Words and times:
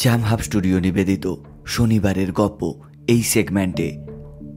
Jam 0.00 0.22
hub 0.22 0.38
studio 0.38 0.80
নিবেদিত 0.80 1.34
শনিবারের 1.66 2.32
গপ্প 2.32 2.74
এই 3.08 3.22
সেগমেন্টে 3.22 4.06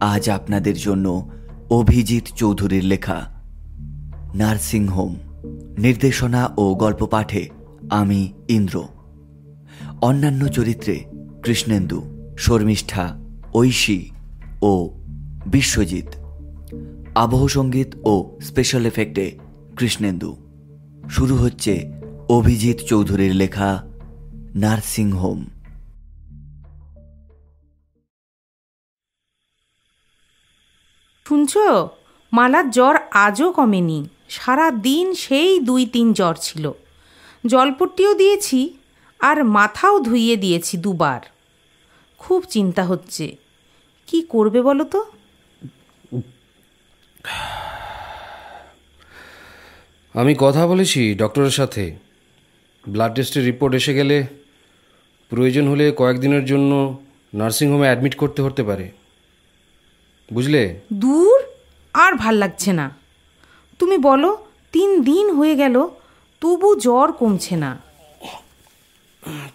আজ 0.02 0.30
আপনাদের 0.30 0.77
জন্য 0.77 1.30
অভিজিৎ 1.70 2.34
চৌধুরীর 2.34 2.84
লেখা 2.84 3.44
নার্সিং 4.36 4.88
হোম 4.88 5.16
নির্দেশনা 5.77 6.50
ও 6.58 6.76
গল্প 6.76 7.05
পাঠে 7.05 7.50
আমি, 7.90 8.34
ইন্দ্র। 8.50 8.84
অন্যান্য 10.02 10.48
চরিত্রে 10.48 11.04
কৃষ্ণেন্দু, 11.44 12.02
শর্মিষ্ঠা, 12.38 13.20
ঐশী 13.53 14.09
ও 14.62 14.89
বিশ্বজিৎ। 15.48 16.16
আবহ 17.16 17.48
সংগীত 17.48 17.88
ও 18.03 18.38
স্পেশাল 18.42 18.86
এফেক্টে 18.86 19.38
কৃষ্ণেন্দু। 19.78 20.36
শুরু 21.09 21.36
হচ্ছে 21.36 21.92
অভিজিৎ 22.30 22.78
চৌধুরীর 22.88 23.36
লেখা 23.36 23.91
নার্সিং 24.55 25.11
হোম। 25.11 25.45
শুনছ? 31.27 31.58
মালার 32.33 32.69
জ্বর 32.69 32.97
আজও 33.11 33.52
কমেনি। 33.52 34.08
সারা 34.30 34.71
দিন 34.71 35.13
সেই 35.13 35.59
দুই 35.59 35.85
তিন 35.85 36.13
জ্বর 36.13 36.35
ছিল। 36.41 36.71
জলপট্টিও 37.45 38.13
দিয়েছি 38.13 38.77
আর 39.19 39.43
মাথাও 39.43 39.99
ধুইয়ে 39.99 40.38
দিয়েছি 40.38 40.77
দুবার। 40.77 41.21
খুব 42.17 42.43
চিন্তা 42.43 42.86
হচ্ছে। 42.86 43.36
কি 44.08 44.21
করবে 44.21 44.61
বলো 44.61 44.83
তো? 44.83 45.11
আমি 50.13 50.36
কথা 50.38 50.67
বলেছি 50.67 51.15
ডক্টরের 51.15 51.49
সাথে। 51.49 51.95
ব্লাড 52.89 53.15
টেস্টের 53.15 53.45
রিপোর্ট 53.45 53.75
এসে 53.75 53.93
গেলে 53.93 54.41
প্রয়োজন 55.31 55.67
হলে 55.67 55.91
কয়েকদিনের 55.91 56.45
জন্য 56.45 56.71
নার্সিংহোমে 57.33 57.87
অ্যাডমিট 57.87 58.15
করতে 58.15 58.41
হতে 58.41 58.63
পারে। 58.63 58.91
বুঝলে? 60.33 60.79
দূর 60.93 61.37
আর 61.93 62.11
ভালো 62.15 62.37
লাগছে 62.37 62.73
না। 62.73 62.95
তুমি 63.79 63.97
বলো 63.97 64.29
তিন 64.71 65.02
দিন 65.02 65.29
হয়ে 65.29 65.55
গেল 65.55 65.87
তবু 66.41 66.75
জ্বর 66.75 67.11
কমছে 67.11 67.55
না। 67.55 67.71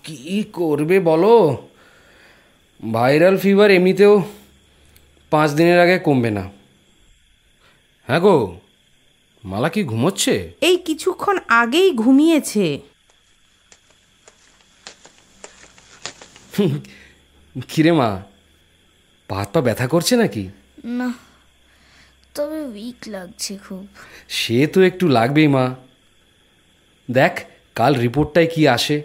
কি 0.04 0.44
করবে 0.52 1.00
বলো? 1.00 1.34
ভাইরাল 2.92 3.36
ফিভার 3.38 3.70
এমনিতেও 3.70 4.22
পাঁচ 5.30 5.50
দিনের 5.50 5.80
আগে 5.80 5.98
কমবে 5.98 6.30
না। 6.30 6.50
হ্যাঁ 8.06 8.20
গো 8.20 8.36
মালা 9.44 9.68
কি 9.68 9.84
ঘুমোচ্ছে? 9.84 10.52
এই 10.60 10.76
কিছুক্ষণ 10.76 11.36
আগেই 11.48 11.92
ঘুমিয়েছে। 11.94 12.66
কিরে 17.68 17.92
মা 17.92 18.22
পা 19.28 19.36
হাত 19.36 19.48
পা 19.52 19.60
ব্যথা 19.60 19.86
করছে 19.86 20.16
নাকি? 20.16 20.48
না 20.84 21.14
তবে 22.34 22.60
উইক 22.60 22.96
লাগছে 23.06 23.58
খুব। 23.68 23.86
সে 24.28 24.66
তো 24.66 24.82
একটু 24.82 25.08
লাগবেই 25.08 25.48
মা। 25.48 25.74
দেখ 27.10 27.40
কাল 27.74 27.94
রিপোর্টটায় 27.94 28.46
কি 28.54 28.68
আসে। 28.68 29.02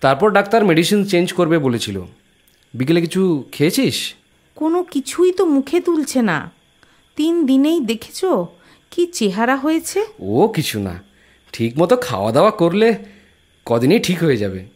তারপর 0.00 0.30
ডাক্তার 0.30 0.64
মেডিসিন 0.64 1.04
চেঞ্জ 1.04 1.32
করবে 1.32 1.58
বলেছিল। 1.58 2.02
বিকেলে 2.74 3.00
কিছু 3.00 3.48
খেয়েছিস? 3.52 4.14
কোনো 4.54 4.82
কিছুই 4.82 5.32
তো 5.32 5.46
মুখে 5.46 5.80
তুলছে 5.80 6.22
না। 6.22 6.50
তিন 7.16 7.46
দিনেই 7.46 7.80
দেখেছ 7.80 8.24
কি 8.90 9.06
চেহারা 9.06 9.56
হয়েছে? 9.56 10.04
ও 10.20 10.48
কিছু 10.48 10.80
না। 10.80 11.02
ঠিক 11.52 11.78
মতো 11.78 11.96
খাওয়া 11.96 12.32
দাওয়া 12.32 12.50
করলে 12.50 12.94
কদিনেই 13.66 13.98
ঠিক 13.98 14.24
হয়ে 14.24 14.36
যাবে। 14.36 14.71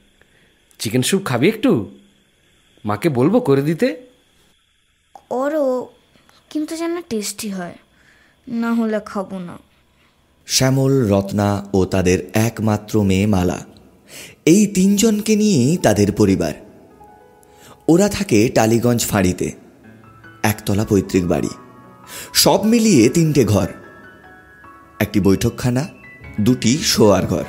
চিকেন 0.79 1.03
স্যুপ 1.03 1.25
খাবি 1.25 1.49
একটু? 1.49 1.99
মাকে 2.85 3.09
বলব 3.09 3.39
করে 3.39 3.63
দিতে। 3.63 4.07
ওরও 5.31 5.89
কিন্তু 6.51 6.77
যেন 6.77 7.03
টেস্টি 7.03 7.51
হয়। 7.51 7.79
না 8.49 8.75
হলে 8.75 9.01
খাব 9.07 9.39
না। 9.39 9.59
শ্যামল 10.47 11.09
রত্না 11.09 11.69
ও 11.75 11.85
তাদের 11.85 12.31
একমাত্র 12.35 13.03
মেয়ে 13.03 13.27
মালা। 13.27 13.65
এই 14.45 14.67
তিনজনকে 14.67 15.37
নিয়েই 15.37 15.77
তাদের 15.77 16.13
পরিবার। 16.13 16.53
ওরা 17.89 18.09
থাকে 18.09 18.49
টালিগঞ্জ 18.49 19.07
ফাঁড়িতে 19.07 19.53
একতলা 20.43 20.85
পৈতৃক 20.85 21.27
বাড়ি। 21.27 21.49
সব 22.35 22.65
মিলিয়ে 22.65 23.09
তিনটে 23.09 23.45
ঘর। 23.45 23.69
একটি 25.01 25.21
বৈঠকখানা 25.21 25.89
দুটি 26.41 26.79
শোয়ার 26.79 27.27
ঘর। 27.27 27.45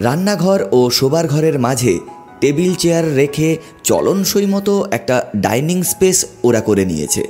রান্নাঘর 0.00 0.64
ও 0.72 0.90
শোবার 0.90 1.28
ঘরের 1.28 1.58
মাঝে 1.58 1.98
টেবিল 2.40 2.74
চেয়ার 2.74 3.14
রেখে 3.14 3.56
চলনসই 3.84 4.46
মতো 4.46 4.88
একটা 4.90 5.26
ডাইনিং 5.36 5.82
স্পেস 5.82 6.26
ওরা 6.44 6.60
করে 6.60 6.84
নিয়েছে। 6.84 7.22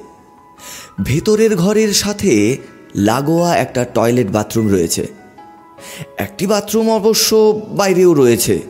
ভেতরের 1.04 1.56
ঘরের 1.56 1.92
সাথে 1.94 2.56
লাগোয়া 2.96 3.56
একটা 3.56 3.84
টয়লেট 3.84 4.30
বাথরুম 4.30 4.72
রয়েছে। 4.72 5.06
একটি 6.18 6.46
বাথরুম 6.46 6.90
অবশ্য 6.90 7.60
বাইরেও 7.68 8.14
রয়েছে। 8.14 8.62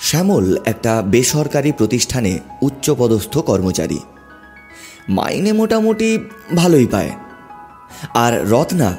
শ্যামল 0.00 0.56
একটা 0.64 1.02
বেসরকারি 1.06 1.72
প্রতিষ্ঠানে 1.72 2.38
উচ্চপদস্থ 2.62 3.38
কর্মচারী। 3.38 3.98
মাইনে 5.08 5.52
মোটামুটি 5.52 6.18
ভালোই 6.56 6.86
পায়। 6.86 7.10
আর 8.14 8.48
রত্না 8.48 8.96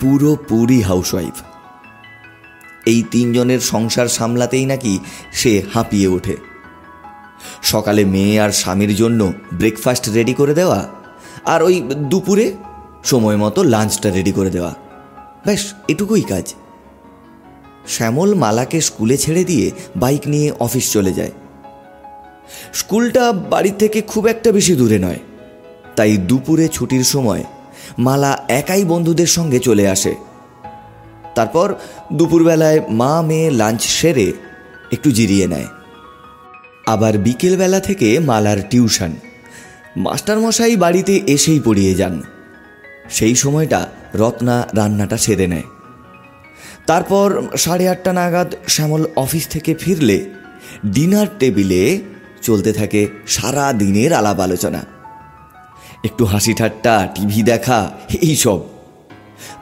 পুরোপুরি 0.00 0.80
হাউসওয়াইফ। 0.80 1.55
এই 2.86 3.02
তিনজনের 3.10 3.60
সংসার 3.60 4.08
সামলাতেই 4.08 4.66
নাকি 4.66 4.98
সে 5.32 5.62
হাঁপিয়ে 5.74 6.08
ওঠে। 6.08 6.36
সকালে 7.62 8.04
মেয়ে 8.04 8.40
আর 8.40 8.50
স্বামীর 8.50 8.96
জন্য 8.96 9.32
ব্রেকফাস্ট 9.52 10.08
রেডি 10.08 10.34
করে 10.34 10.54
দেওয়া 10.54 10.88
আর 11.44 11.62
ওই 11.62 11.80
দুপুরে 11.80 12.52
সময় 13.04 13.36
মতো 13.36 13.62
লাঞ্চটা 13.62 14.10
রেডি 14.10 14.32
করে 14.32 14.50
দেওয়া। 14.50 14.74
ব্যাস, 15.44 15.74
এটুকুই 15.88 16.22
কাজ। 16.22 16.54
শ্যামল 17.88 18.34
মালাকে 18.34 18.80
স্কুলে 18.80 19.16
ছেড়ে 19.16 19.44
দিয়ে 19.44 19.70
বাইক 19.96 20.20
নিয়ে 20.26 20.52
অফিস 20.60 20.92
চলে 20.92 21.12
যায়। 21.12 21.32
স্কুলটা 22.72 23.32
বাড়ি 23.32 23.70
থেকে 23.70 24.02
খুব 24.02 24.26
একটা 24.26 24.52
বেশি 24.52 24.74
দূরে 24.74 24.98
নয়। 24.98 25.18
তাই 25.96 26.16
দুপুরে 26.16 26.68
ছুটির 26.68 27.04
সময় 27.04 27.44
মালা 27.98 28.44
একাই 28.48 28.84
বন্ধুদের 28.84 29.26
সঙ্গে 29.26 29.58
চলে 29.58 29.88
আসে। 29.88 30.25
তারপর 31.36 31.74
দুপুরবেলায় 32.12 32.80
মা 32.88 33.22
মেয়ে 33.22 33.50
লাঞ্চ 33.50 33.82
সেরে 33.82 34.32
একটু 34.92 35.10
জিরিয়ে 35.10 35.46
নেয়। 35.46 35.66
আবার 36.86 37.18
বিকেলবেলা 37.18 37.80
থেকে 37.80 38.18
মালার 38.18 38.56
টিউশন। 38.70 39.12
মাস্টারমশাই 39.96 40.76
বাড়িতে 40.76 41.14
এসেই 41.26 41.60
পড়িয়ে 41.60 41.94
যান। 41.94 42.22
সেই 43.10 43.34
সময়টা 43.34 43.80
রত্না 44.14 44.56
রান্নাটা 44.76 45.16
সেরে 45.16 45.46
নেয়। 45.46 45.62
তারপর 46.86 47.42
সাড়ে 47.56 47.88
আটটা 47.88 48.12
নাগাদ 48.12 48.54
শ্যামল 48.68 49.06
অফিস 49.16 49.48
থেকে 49.48 49.74
ফিরলে 49.74 50.18
ডিনার 50.86 51.26
টেবিলে 51.38 52.00
চলতে 52.42 52.72
থাকে 52.72 53.08
সারা 53.26 53.72
দিনের 53.72 54.12
আলাপ 54.12 54.40
আলোচনা। 54.40 54.86
একটু 56.04 56.24
হাসি 56.24 56.54
ঠাট্টা, 56.54 57.08
টিভি 57.14 57.42
দেখা 57.42 57.90
এইসব 58.22 58.60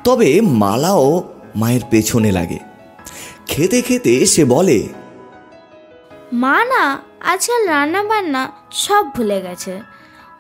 তবে 0.05 0.41
মালাও 0.41 1.34
মায়ের 1.57 1.81
পেছনে 1.91 2.33
লাগে। 2.33 2.59
খেতে 3.47 3.83
খেতে 3.83 4.27
সে 4.27 4.45
বলে 4.45 4.89
মা 6.33 6.65
না 6.65 6.99
আজকাল 7.21 7.69
রান্না 7.69 8.03
বান্না 8.03 8.53
সব 8.73 9.05
ভুলে 9.17 9.43
গেছে। 9.43 9.81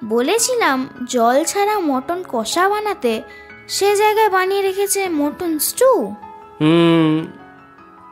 বলেছিলাম 0.05 0.89
জল 1.09 1.45
ছাড়া 1.45 1.79
মটন 1.79 2.25
কষা 2.29 2.69
বানাতে 2.69 3.23
সে 3.69 3.97
জায়গায় 3.97 4.31
বানিয়ে 4.31 4.63
রেখেছে 4.63 5.09
মটন 5.09 5.59
স্টু। 5.59 6.15
হুম 6.61 7.27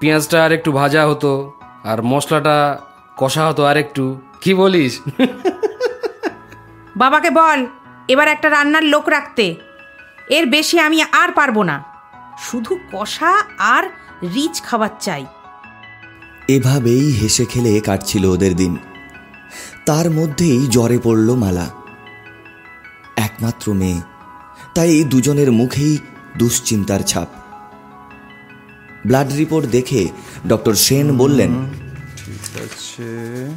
পেঁয়াজটা 0.00 0.44
আর 0.44 0.52
একটু 0.52 0.72
ভাজা 0.72 1.06
হতো 1.06 1.52
আর 1.84 2.02
মশলাটা 2.02 2.78
কষা 3.16 3.48
হতো 3.48 3.64
আর 3.64 3.76
একটু 3.76 4.20
কি 4.40 4.54
বলিস? 4.54 5.00
বাবাকে 6.96 7.30
বল 7.30 7.66
এবার 8.08 8.28
একটা 8.28 8.48
রান্নার 8.50 8.84
লোক 8.84 9.08
রাখতে। 9.08 9.54
এর 10.28 10.46
বেশি 10.46 10.80
আমি 10.80 11.02
আর 11.02 11.32
পারব 11.32 11.62
না। 11.62 11.91
শুধু 12.38 12.78
কষা 12.92 13.44
আর 13.58 13.84
রিচ 14.22 14.62
খাবার 14.62 14.88
চাই। 15.00 15.26
এভাবেই 16.48 17.12
হেসে 17.12 17.44
খেলে 17.44 17.80
কাটছিল 17.80 18.24
ওদের 18.24 18.56
দিন। 18.56 18.76
তার 19.86 20.10
মধ্যেই 20.10 20.66
জ্বরে 20.66 20.98
পড়ল 20.98 21.34
মালা। 21.34 21.70
একমাত্র 23.16 23.74
মেয়ে 23.74 24.00
তাই 24.74 25.04
দুজনের 25.04 25.52
মুখেই 25.52 25.98
দুশ্চিন্তার 26.38 27.00
ছাপ। 27.00 27.28
ব্লাড 29.06 29.32
রিপোর্ট 29.32 29.66
দেখে 29.66 30.08
ডক্টর 30.48 30.74
সেন 30.74 31.18
বললেন 31.18 31.52
ঠিক 32.16 32.62
আছে। 32.62 33.48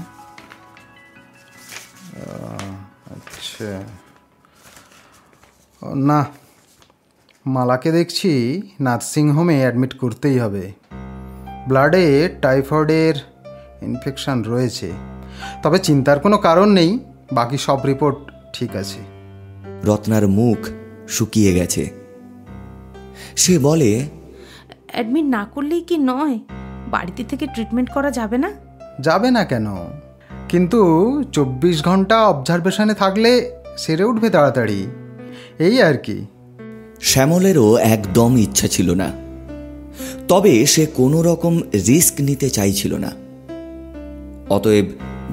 আচ্ছা। 3.12 3.84
না 5.96 6.26
মালাকে 7.46 7.92
দেখছি 7.92 8.62
নার্সিংহোমে 8.80 9.60
অ্যাডমিট 9.60 9.94
করতেই 9.94 10.40
হবে। 10.40 10.72
ব্লাডে 11.68 12.30
টাইফয়েডের 12.42 13.16
ইনফেকশান 13.82 14.44
রয়েছে। 14.44 14.92
তবে 15.64 15.80
চিন্তার 15.80 16.20
কোনো 16.20 16.38
কারণ 16.38 16.70
নেই 16.70 17.00
বাকি 17.34 17.58
সব 17.58 17.86
রিপোর্ট 17.86 18.18
ঠিক 18.54 18.76
আছে। 18.76 19.00
রত্নার 19.84 20.28
মুখ 20.28 20.58
শুকিয়ে 21.08 21.54
গেছে। 21.54 21.90
সে 23.36 23.60
বলে 23.60 24.06
অ্যাডমিট 24.88 25.26
না 25.26 25.46
করলেই 25.46 25.82
কি 25.82 25.98
নয়? 25.98 26.40
বাড়িতে 26.88 27.24
থেকে 27.24 27.48
ট্রিটমেন্ট 27.48 27.90
করা 27.90 28.12
যাবে 28.12 28.38
না? 28.38 28.52
যাবে 29.02 29.32
না 29.32 29.46
কেন? 29.46 29.68
কিন্তু 30.50 30.82
চব্বিশ 31.32 31.84
ঘণ্টা 31.84 32.26
অবজারভেশনে 32.26 32.94
থাকলে 32.94 33.52
সেরে 33.78 34.04
উঠবে 34.04 34.30
তাড়াতাড়ি। 34.30 34.88
এই 35.60 35.82
আর 35.82 35.98
কি। 35.98 36.26
শ্যামলেরও 37.02 37.78
একদম 37.78 38.38
ইচ্ছা 38.38 38.68
ছিল 38.68 38.94
না। 38.94 39.12
তবে 40.28 40.66
সে 40.66 40.86
কোনো 40.86 41.22
রকম 41.22 41.62
রিস্ক 41.88 42.22
নিতে 42.22 42.50
চাইছিল 42.50 42.96
না। 42.96 43.12
অতএব 44.50 44.86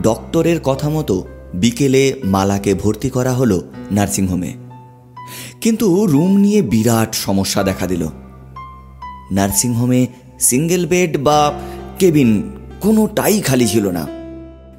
ডক্টরের 0.02 0.60
কথা 0.60 0.88
মতো 0.88 1.24
বিকেলে 1.54 2.14
মালাকে 2.24 2.74
ভর্তি 2.74 3.10
করা 3.10 3.32
হলো 3.32 3.62
নার্সিংহোমে। 3.90 4.54
কিন্তু 5.60 6.06
রুম 6.06 6.36
নিয়ে 6.36 6.62
বিরাট 6.62 7.14
সমস্যা 7.14 7.62
দেখা 7.62 7.86
দিল। 7.86 8.06
নার্সিংহোমে 9.32 10.06
সিঙ্গেল 10.40 10.86
বেড 10.86 11.18
বা 11.18 11.52
কেবিন 11.98 12.42
কোনোটাই 12.80 13.40
খালি 13.40 13.66
ছিল 13.66 13.88
না। 13.88 14.06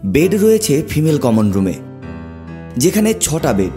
বেড 0.06 0.44
রয়েছে 0.44 0.84
ফিমেল 0.90 1.18
কমন 1.18 1.52
রুমে, 1.52 1.74
যেখানে 2.78 3.14
ছটা 3.22 3.54
বেড 3.54 3.76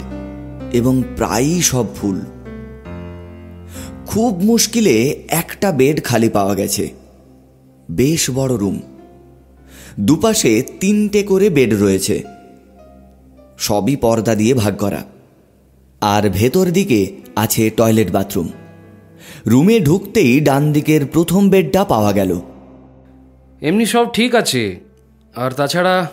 এবং 0.72 1.02
প্রায়ই 1.16 1.62
সব 1.62 1.84
ফুল। 1.96 2.20
খুব 4.06 4.38
মুশকিলে 4.42 5.24
একটা 5.28 5.72
বেড 5.72 6.04
খালি 6.04 6.28
পাওয়া 6.28 6.54
গেছে। 6.54 6.88
বেশ 7.90 8.30
বড় 8.30 8.56
রুম। 8.56 8.80
দুপাশে 10.00 10.62
তিনটে 10.80 11.22
করে 11.22 11.50
বেড 11.50 11.82
রয়েছে। 11.82 12.22
সবই 13.58 13.96
পর্দা 13.96 14.34
দিয়ে 14.34 14.54
ভাগ 14.54 14.76
করা। 14.76 15.04
আর 16.00 16.30
ভেতর 16.30 16.66
দিকে 16.66 17.16
আছে 17.36 17.70
টয়লেট 17.70 18.10
বাথরুম। 18.10 18.48
রুমে 19.46 19.80
ঢুকতেই 19.80 20.40
ডান 20.40 20.72
দিকের 20.72 21.06
প্রথম 21.06 21.50
বেডটা 21.50 21.84
পাওয়া 21.84 22.12
গেল। 22.12 22.40
এমনি 23.62 23.86
সব 23.86 24.12
ঠিক 24.12 24.34
আছে। 24.34 24.80
আর 25.36 25.50
তাছাড়া 25.50 26.10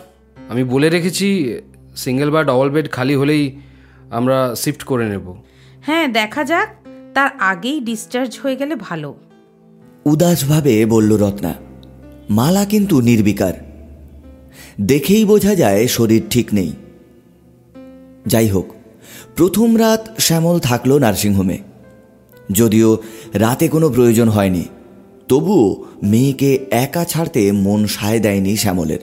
আমি 0.48 0.64
বলে 0.64 0.90
রেখেছি 0.90 1.54
সিঙ্গেল 1.96 2.30
বা 2.30 2.44
ডবল 2.44 2.70
বেড 2.70 2.90
খালি 2.90 3.14
হলেই 3.14 3.56
আমরা 4.10 4.54
শিফট 4.56 4.82
করে 4.82 5.08
নেব। 5.08 5.34
হ্যাঁ 5.82 6.08
দেখা 6.08 6.44
যাক। 6.44 6.83
তার 7.14 7.30
আগেই 7.38 7.80
ডিসচার্জ 7.80 8.38
হয়ে 8.42 8.56
গেলে 8.56 8.74
ভালো। 8.76 9.14
উদাসভাবে 10.04 10.86
বলল 10.86 11.16
রত্না, 11.16 11.54
মালা 12.30 12.64
কিন্তু 12.64 13.00
নির্বিকার। 13.00 13.52
দেখেই 14.80 15.24
বোঝা 15.24 15.54
যায় 15.54 15.88
শরীর 15.88 16.22
ঠিক 16.30 16.54
নেই। 16.54 16.72
যাই 18.26 18.48
হোক, 18.48 18.74
প্রথম 19.36 19.78
রাত 19.78 20.18
শ্যামল 20.18 20.58
থাকল 20.58 20.98
নার্সিংহোমে। 20.98 21.58
যদিও 22.52 22.98
রাতে 23.34 23.68
কোনো 23.68 23.90
প্রয়োজন 23.90 24.28
হয়নি, 24.28 24.64
তবুও 25.28 25.84
মেয়েকে 26.02 26.66
একা 26.70 27.04
ছাড়তে 27.04 27.52
মন 27.52 27.86
সায় 27.86 28.20
দেয়নি 28.20 28.56
শ্যামলের। 28.56 28.98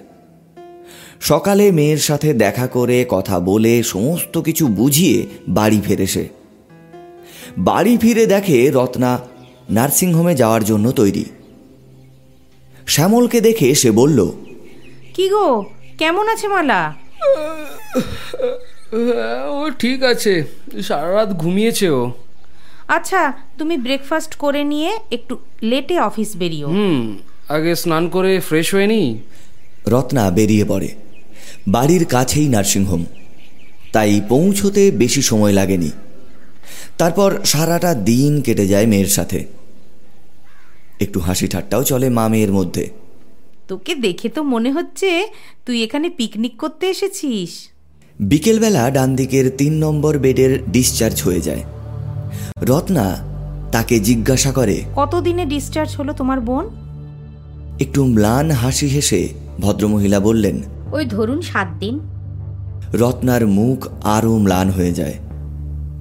সকালে 1.19 1.71
মেয়ের 1.71 1.97
সাথে 1.97 2.33
দেখা 2.33 2.67
করে, 2.67 3.05
কথা 3.09 3.39
বলে, 3.39 3.83
সমস্ত 3.83 4.41
কিছু 4.41 4.67
বুঝিয়ে 4.67 5.25
বাড়ি 5.47 5.81
ফেরে 5.85 6.07
সে 6.07 6.40
বাড়ি 7.57 7.97
ফিরে 7.97 8.25
দেখে 8.25 8.71
রত্না 8.71 9.19
নার্সিংহোমে 9.69 10.35
যাওয়ার 10.35 10.63
জন্য 10.63 10.91
তৈরি। 10.91 11.25
শ্যামলকে 12.87 13.41
দেখে 13.41 13.75
সে 13.75 13.91
বলল 13.91 14.31
কি 15.13 15.29
গো 15.29 15.65
কেমন 15.97 16.27
আছে 16.27 16.47
মালা? 16.47 16.93
ও 19.49 19.69
ঠিক 19.79 20.03
আছে 20.03 20.43
সারা 20.83 21.13
রাত 21.13 21.29
ঘুমিয়েছে 21.33 21.89
ও। 21.89 22.11
আচ্ছা 22.87 23.33
তুমি 23.57 23.77
ব্রেকফাস্ট 23.77 24.35
করে 24.35 24.63
নিয়ে 24.63 24.99
একটু 25.11 25.37
লেটে 25.61 25.99
অফিস 25.99 26.35
বেরিও। 26.35 26.67
হুম 26.67 27.17
আগে 27.49 27.75
স্নান 27.75 28.09
করে 28.09 28.39
ফ্রেশ 28.39 28.73
হয়ে 28.73 28.87
নিই। 28.87 29.19
রত্না 29.87 30.31
বেরিয়ে 30.31 30.65
পড়ে। 30.65 30.89
বাড়ির 31.67 32.05
কাছেই 32.05 32.47
নার্সিংহোম। 32.47 33.05
তাই 33.93 34.21
পৌঁছতে 34.29 34.91
বেশি 34.91 35.21
সময় 35.21 35.51
লাগেনি। 35.51 35.91
তারপর 36.97 37.39
সারাটা 37.45 37.93
দিন 37.93 38.41
কেটে 38.41 38.67
যায় 38.67 38.85
মেয়ের 38.85 39.07
সাথে। 39.07 39.45
একটু 40.99 41.19
হাসি 41.19 41.47
ঠাট্টাও 41.47 41.83
চলে 41.83 42.09
মা 42.09 42.27
মেয়ের 42.27 42.51
মধ্যে। 42.51 42.89
তোকে 43.67 43.95
দেখে 43.95 44.29
তো 44.29 44.43
মনে 44.43 44.71
হচ্ছে 44.71 45.27
তুই 45.65 45.83
এখানে 45.83 46.09
পিকনিক 46.09 46.57
করতে 46.57 46.87
এসেছিস। 46.87 47.69
বিকেলবেলা 48.19 48.91
ডান 48.91 49.15
দিকের 49.15 49.51
তিন 49.57 49.73
নম্বর 49.73 50.17
বেডের 50.17 50.59
ডিসচার্জ 50.71 51.21
হয়ে 51.21 51.41
যায়। 51.41 51.63
রত্না 52.61 53.31
তাকে 53.71 53.99
জিজ্ঞাসা 53.99 54.51
করে 54.51 54.81
কতদিনে 54.95 55.45
ডিসচার্জ 55.45 55.95
হলো 55.95 56.13
তোমার 56.13 56.39
বোন? 56.39 56.69
একটু 57.79 58.05
ম্লান 58.05 58.51
হাসি 58.51 58.87
হেসে 58.87 59.27
ভদ্রমহিলা 59.59 60.19
বললেন 60.19 60.61
ওই 60.93 61.05
ধরুন 61.05 61.41
সাত 61.41 61.67
দিন। 61.79 61.99
রত্নার 62.93 63.47
মুখ 63.47 63.87
আরও 64.03 64.37
ম্লান 64.37 64.69
হয়ে 64.69 64.91
যায়। 64.91 65.13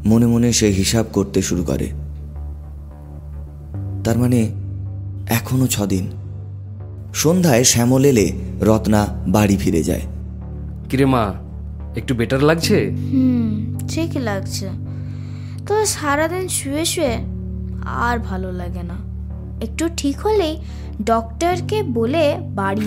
মনে 0.05 0.27
মনে 0.27 0.53
সে 0.53 0.67
হিসাব 0.67 1.07
করতে 1.13 1.43
শুরু 1.43 1.65
করে। 1.65 1.91
তার 4.05 4.19
মানে 4.19 4.53
এখনও 5.29 5.67
ছদিন। 5.67 6.11
সন্ধ্যায় 7.15 7.65
শ্যামল 7.65 8.05
এলে 8.05 8.33
রত্না 8.61 9.25
বাড়ি 9.29 9.57
ফিরে 9.57 9.83
যায়। 9.83 10.01
কিরে 10.89 11.05
মা 11.05 11.35
একটু 11.97 12.15
বেটার 12.15 12.43
লাগছে? 12.43 12.91
হুম 13.13 13.77
ঠিক 13.89 14.11
লাগছে। 14.17 14.69
তো 15.67 15.87
সারাদিন 15.87 16.49
শুয়ে 16.49 16.85
শুয়ে 16.85 17.19
আর 17.85 18.19
ভালো 18.19 18.53
লাগে 18.53 18.83
না। 18.83 18.95
একটু 19.63 19.89
ঠিক 19.97 20.19
হলেই 20.19 20.57
ডক্টরকে 21.05 21.83
বলে 21.83 22.39
বাড়ি 22.41 22.81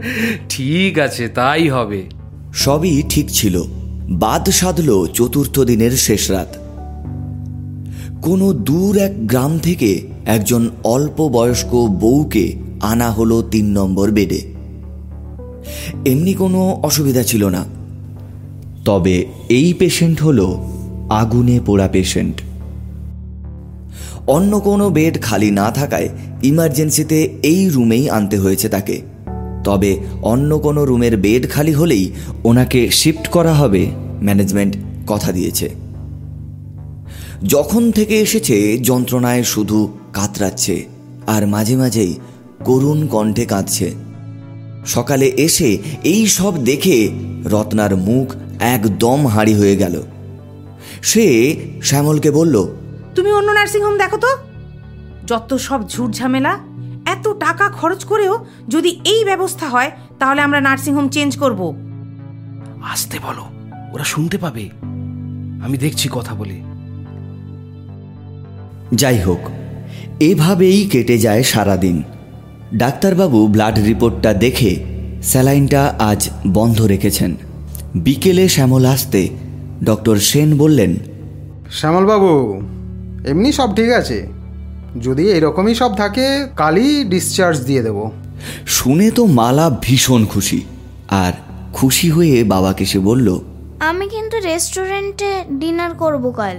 ঠিক 0.48 0.98
আছে 0.98 1.28
তাই 1.28 1.68
হবে। 1.68 2.02
সবই 2.52 3.02
ঠিক 3.08 3.26
ছিল। 3.28 3.83
বাদ 4.10 4.50
সাধল 4.50 5.06
চতুর্থ 5.06 5.60
দিনের 5.60 5.90
শেষ 5.90 6.30
রাত। 6.30 6.56
কোনো 8.22 8.52
দূর 8.52 8.96
এক 8.96 9.26
গ্রাম 9.26 9.58
থেকে 9.58 10.02
একজন 10.26 10.70
অল্প 10.84 11.28
বয়স্ক 11.28 11.74
বউকে 11.86 12.56
আনা 12.80 13.10
হলো 13.10 13.42
তিন 13.42 13.78
নম্বর 13.78 14.10
বেডে। 14.10 14.54
এমনি 16.06 16.34
কোনো 16.34 16.80
অসুবিধা 16.82 17.22
ছিল 17.22 17.48
না। 17.48 17.64
তবে 18.84 19.26
এই 19.48 19.74
পেশেন্ট 19.74 20.22
হল 20.22 20.56
আগুনে 21.10 21.60
পোড়া 21.66 21.88
পেশেন্ট 21.88 22.42
অন্য 24.26 24.60
কোনো 24.60 24.90
বেড 24.90 25.22
খালি 25.22 25.50
না 25.50 25.70
থাকায় 25.70 26.08
ইমার্জেন্সিতে 26.42 27.38
এই 27.42 27.68
রুমেই 27.68 28.10
আনতে 28.10 28.38
হয়েছে 28.38 28.68
তাকে। 28.68 29.13
তবে 29.64 29.90
অন্য 30.22 30.50
কোনো 30.58 30.84
রুমের 30.84 31.16
বেড 31.16 31.50
খালি 31.50 31.72
হলেই 31.72 32.04
ওনাকে 32.44 32.80
শিফট 32.90 33.28
করা 33.28 33.54
হবে, 33.54 33.82
ম্যানেজমেন্ট 34.22 34.76
কথা 35.06 35.32
দিয়েছে। 35.32 35.68
যখন 37.44 37.82
থেকে 37.90 38.14
এসেছে, 38.20 38.78
যন্ত্রণায় 38.78 39.42
শুধু 39.42 39.78
কাতরাচ্ছে 40.12 40.84
আর 41.26 41.42
মাঝে 41.46 41.76
মাঝেই 41.76 42.12
করুণ 42.64 43.06
কণ্ঠে 43.06 43.44
কাঁদছে। 43.44 43.88
সকালে 44.86 45.26
এসে 45.36 45.78
এই 46.04 46.26
সব 46.26 46.52
দেখে 46.64 46.96
রত্নার 47.44 47.96
মুখ 47.96 48.26
একদম 48.60 49.26
হাঁড়ি 49.26 49.54
হয়ে 49.54 49.76
গেল। 49.76 49.94
সে 51.02 51.26
শ্যামলকে 51.82 52.30
বলল, 52.30 52.56
তুমি 53.14 53.30
অন্য 53.32 53.48
নার্সিংহোম 53.52 53.98
দেখো 53.98 54.16
তো। 54.16 54.30
যত 55.26 55.50
সব 55.54 55.80
ঝুট 55.88 56.10
ঝামেলা 56.12 56.52
এত 57.14 57.28
টাকা 57.28 57.68
খরচ 57.68 58.04
করেও 58.04 58.34
যদি 58.68 58.90
এই 59.04 59.24
ব্যবস্থা 59.24 59.68
হয় 59.68 59.90
তাহলে 60.18 60.40
আমরা 60.40 60.60
নার্সিংহোম 60.60 61.08
চেঞ্জ 61.08 61.36
করব। 61.36 61.60
আসতে 62.92 63.16
বলো 63.26 63.44
ওরা 63.92 64.04
শুনতে 64.04 64.38
পাবে। 64.38 64.64
আমি 65.64 65.76
দেখছি 65.78 66.08
কথা 66.12 66.34
বলে। 66.34 66.56
যাই 68.94 69.18
হোক 69.18 69.42
এভাবেই 70.20 70.88
কেটে 70.90 71.18
যায় 71.18 71.42
সারাদিন। 71.42 72.02
ডাক্তারবাবু 72.74 73.46
ব্লাড 73.46 73.76
রিপোর্টটা 73.78 74.30
দেখে 74.34 74.72
স্যালাইনটা 75.22 75.82
আজ 75.98 76.30
বন্ধ 76.46 76.78
রেখেছেন। 76.82 77.30
বিকেলে 77.94 78.44
শ্যামল 78.48 78.84
আসতে 78.84 79.20
ডক্টর 79.84 80.16
সেন 80.16 80.58
বললেন 80.58 80.92
শ্যামলবাবু 81.70 82.32
এমনি 83.28 83.50
সব 83.52 83.68
ঠিক 83.76 83.90
আছে। 83.90 84.33
যদি 85.02 85.28
এরকমই 85.28 85.74
সব 85.74 85.96
থাকে 85.96 86.48
কালই 86.56 87.04
ডিসচার্জ 87.04 87.60
দিয়ে 87.60 87.82
দেব। 87.82 88.10
শুনে 88.66 89.10
তো 89.10 89.26
মালা 89.26 89.78
ভীষণ 89.82 90.26
খুশি। 90.26 90.60
আর 91.08 91.32
খুশি 91.72 92.10
হয়ে 92.10 92.44
বাবাকে 92.44 92.84
সে 92.84 92.98
বলল 92.98 93.40
আমি 93.80 94.08
কিন্তু 94.08 94.40
রেস্টুরেন্টে 94.40 95.44
ডিনার 95.52 95.94
করব 95.94 96.30
কাল। 96.30 96.56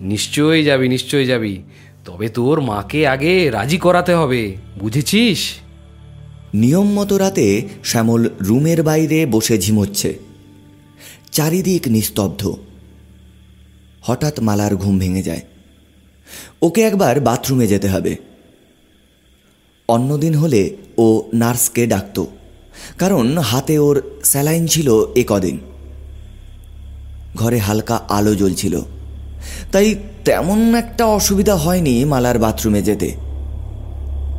নিশ্চয়ই 0.00 0.64
যাবি 0.64 0.88
নিশ্চয়ই 0.88 1.26
যাবি। 1.26 1.62
তবে 2.04 2.28
তোর 2.28 2.60
মাকে 2.60 3.08
আগে 3.08 3.50
রাজি 3.50 3.76
করাতে 3.76 4.14
হবে 4.14 4.56
বুঝেছিস? 4.80 5.38
নিয়ম 6.54 6.92
মতো 6.92 7.18
রাতে 7.18 7.62
শ্যামল 7.84 8.28
রুমের 8.40 8.82
বাইরে 8.82 9.26
বসে 9.26 9.58
ঝিমোচ্ছে। 9.58 10.18
চারিদিক 11.32 11.88
নিস্তব্ধ। 11.88 12.54
হঠাৎ 14.02 14.40
মালার 14.40 14.76
ঘুম 14.76 14.98
ভেঙে 14.98 15.22
যায়। 15.22 15.40
ওকে 16.62 16.80
একবার 16.82 17.14
বাথরুমে 17.20 17.66
যেতে 17.66 17.88
হবে। 17.88 18.16
অন্যদিন 19.88 20.34
হলে 20.34 20.62
ও 20.98 21.06
নার্সকে 21.34 21.82
ডাকত, 21.86 22.16
কারণ 22.98 23.26
হাতে 23.38 23.78
ওর 23.78 23.96
স্যালাইন 24.24 24.64
ছিল 24.66 24.88
এ 25.14 25.22
কদিন। 25.28 25.58
ঘরে 27.36 27.58
হালকা 27.58 27.96
আলো 28.08 28.34
জ্বলছিল, 28.34 28.74
তাই 29.72 29.88
তেমন 30.24 30.74
একটা 30.74 31.04
অসুবিধা 31.18 31.54
হয়নি 31.54 32.04
মালার 32.04 32.38
বাথরুমে 32.38 32.82
যেতে। 32.82 33.08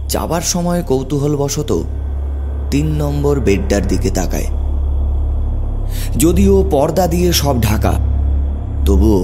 যাবার 0.09 0.41
সময় 0.41 0.81
কৌতূহলবশত 0.83 1.71
তিন 2.71 2.87
নম্বর 3.01 3.39
বেডটার 3.39 3.83
দিকে 3.87 4.09
তাকায়। 4.09 4.49
যদিও 6.17 6.55
পর্দা 6.71 7.05
দিয়ে 7.07 7.29
সব 7.33 7.55
ঢাকা, 7.61 7.93
তবুও 8.85 9.21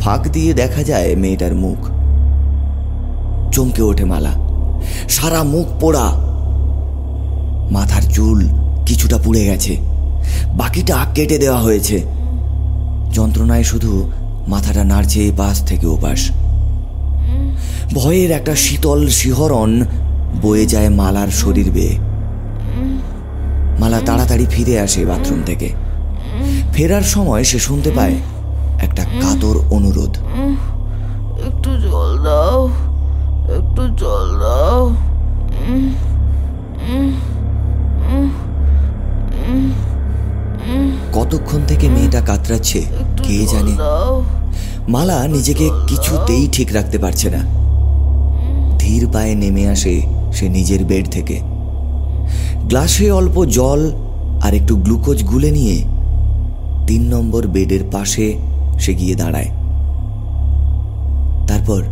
ফাঁক 0.00 0.22
দিয়ে 0.28 0.50
দেখা 0.54 0.82
যায় 0.82 1.10
মেয়েটার 1.16 1.54
মুখ। 1.54 1.80
চমকে 3.52 3.82
ওঠে 3.82 4.04
মালা। 4.04 4.32
সারা 5.08 5.42
মুখ 5.42 5.66
পোড়া। 5.80 6.12
মাথার 7.70 8.02
চুল 8.02 8.48
কিছুটা 8.86 9.18
পুড়ে 9.24 9.44
গেছে। 9.44 9.76
বাকিটা 10.54 11.06
কেটে 11.14 11.38
দেওয়া 11.38 11.60
হয়েছে। 11.60 12.02
যন্ত্রণায় 13.12 13.62
শুধু 13.62 14.10
মাথাটা 14.48 14.84
নাড়ছে 14.84 15.32
পাশ 15.36 15.64
থেকে 15.64 15.86
ওপাশ। 15.86 16.30
ভয়ের 17.94 18.30
একটা 18.30 18.56
শীতল 18.56 19.08
শিহরণ 19.08 19.84
বয়ে 20.42 20.66
যায় 20.66 20.88
মালার 20.88 21.28
শরীর 21.28 21.70
বেয়ে। 21.70 21.98
মালা 23.80 24.00
তাড়াতাড়ি 24.06 24.46
ফিরে 24.50 24.80
আসে 24.80 25.06
বাথরুম 25.06 25.42
থেকে। 25.46 25.72
ফেরার 26.72 27.02
সময় 27.02 27.44
সে 27.44 27.58
শুনতে 27.58 27.90
পায় 27.90 28.14
একটা 28.82 29.04
কাতর 29.04 29.56
অনুরোধ। 29.70 30.16
একটু 33.76 33.88
জল 33.96 34.28
দাও। 34.38 34.80
কতক্ষণ 41.12 41.60
থেকে 41.66 41.88
মেয়েটা 41.88 42.20
কাতরাচ্ছে 42.20 42.80
কে 43.22 43.46
জানে? 43.46 43.74
মালা 44.88 45.28
নিজেকে 45.28 45.66
কিছুতেই 45.86 46.48
ঠিক 46.52 46.68
রাখতে 46.72 46.98
পারছে 46.98 47.28
না। 47.30 47.40
ধীর 48.78 49.02
পায়ে 49.12 49.34
নেমে 49.34 49.64
আসে 49.68 49.94
সে 50.32 50.48
নিজের 50.48 50.84
বেড 50.84 51.04
থেকে। 51.10 51.36
গ্লাসে 52.68 53.10
অল্প 53.10 53.36
জল 53.44 53.80
আর 54.42 54.54
একটু 54.54 54.76
গ্লুকোজ 54.76 55.18
গুলে 55.24 55.50
নিয়ে 55.50 55.76
তিন 56.86 57.02
নম্বর 57.14 57.46
বেডের 57.46 57.84
পাশে 57.92 58.26
সে 58.78 58.94
গিয়ে 58.94 59.14
দাঁড়ায়। 59.14 59.50
তারপর 61.46 61.82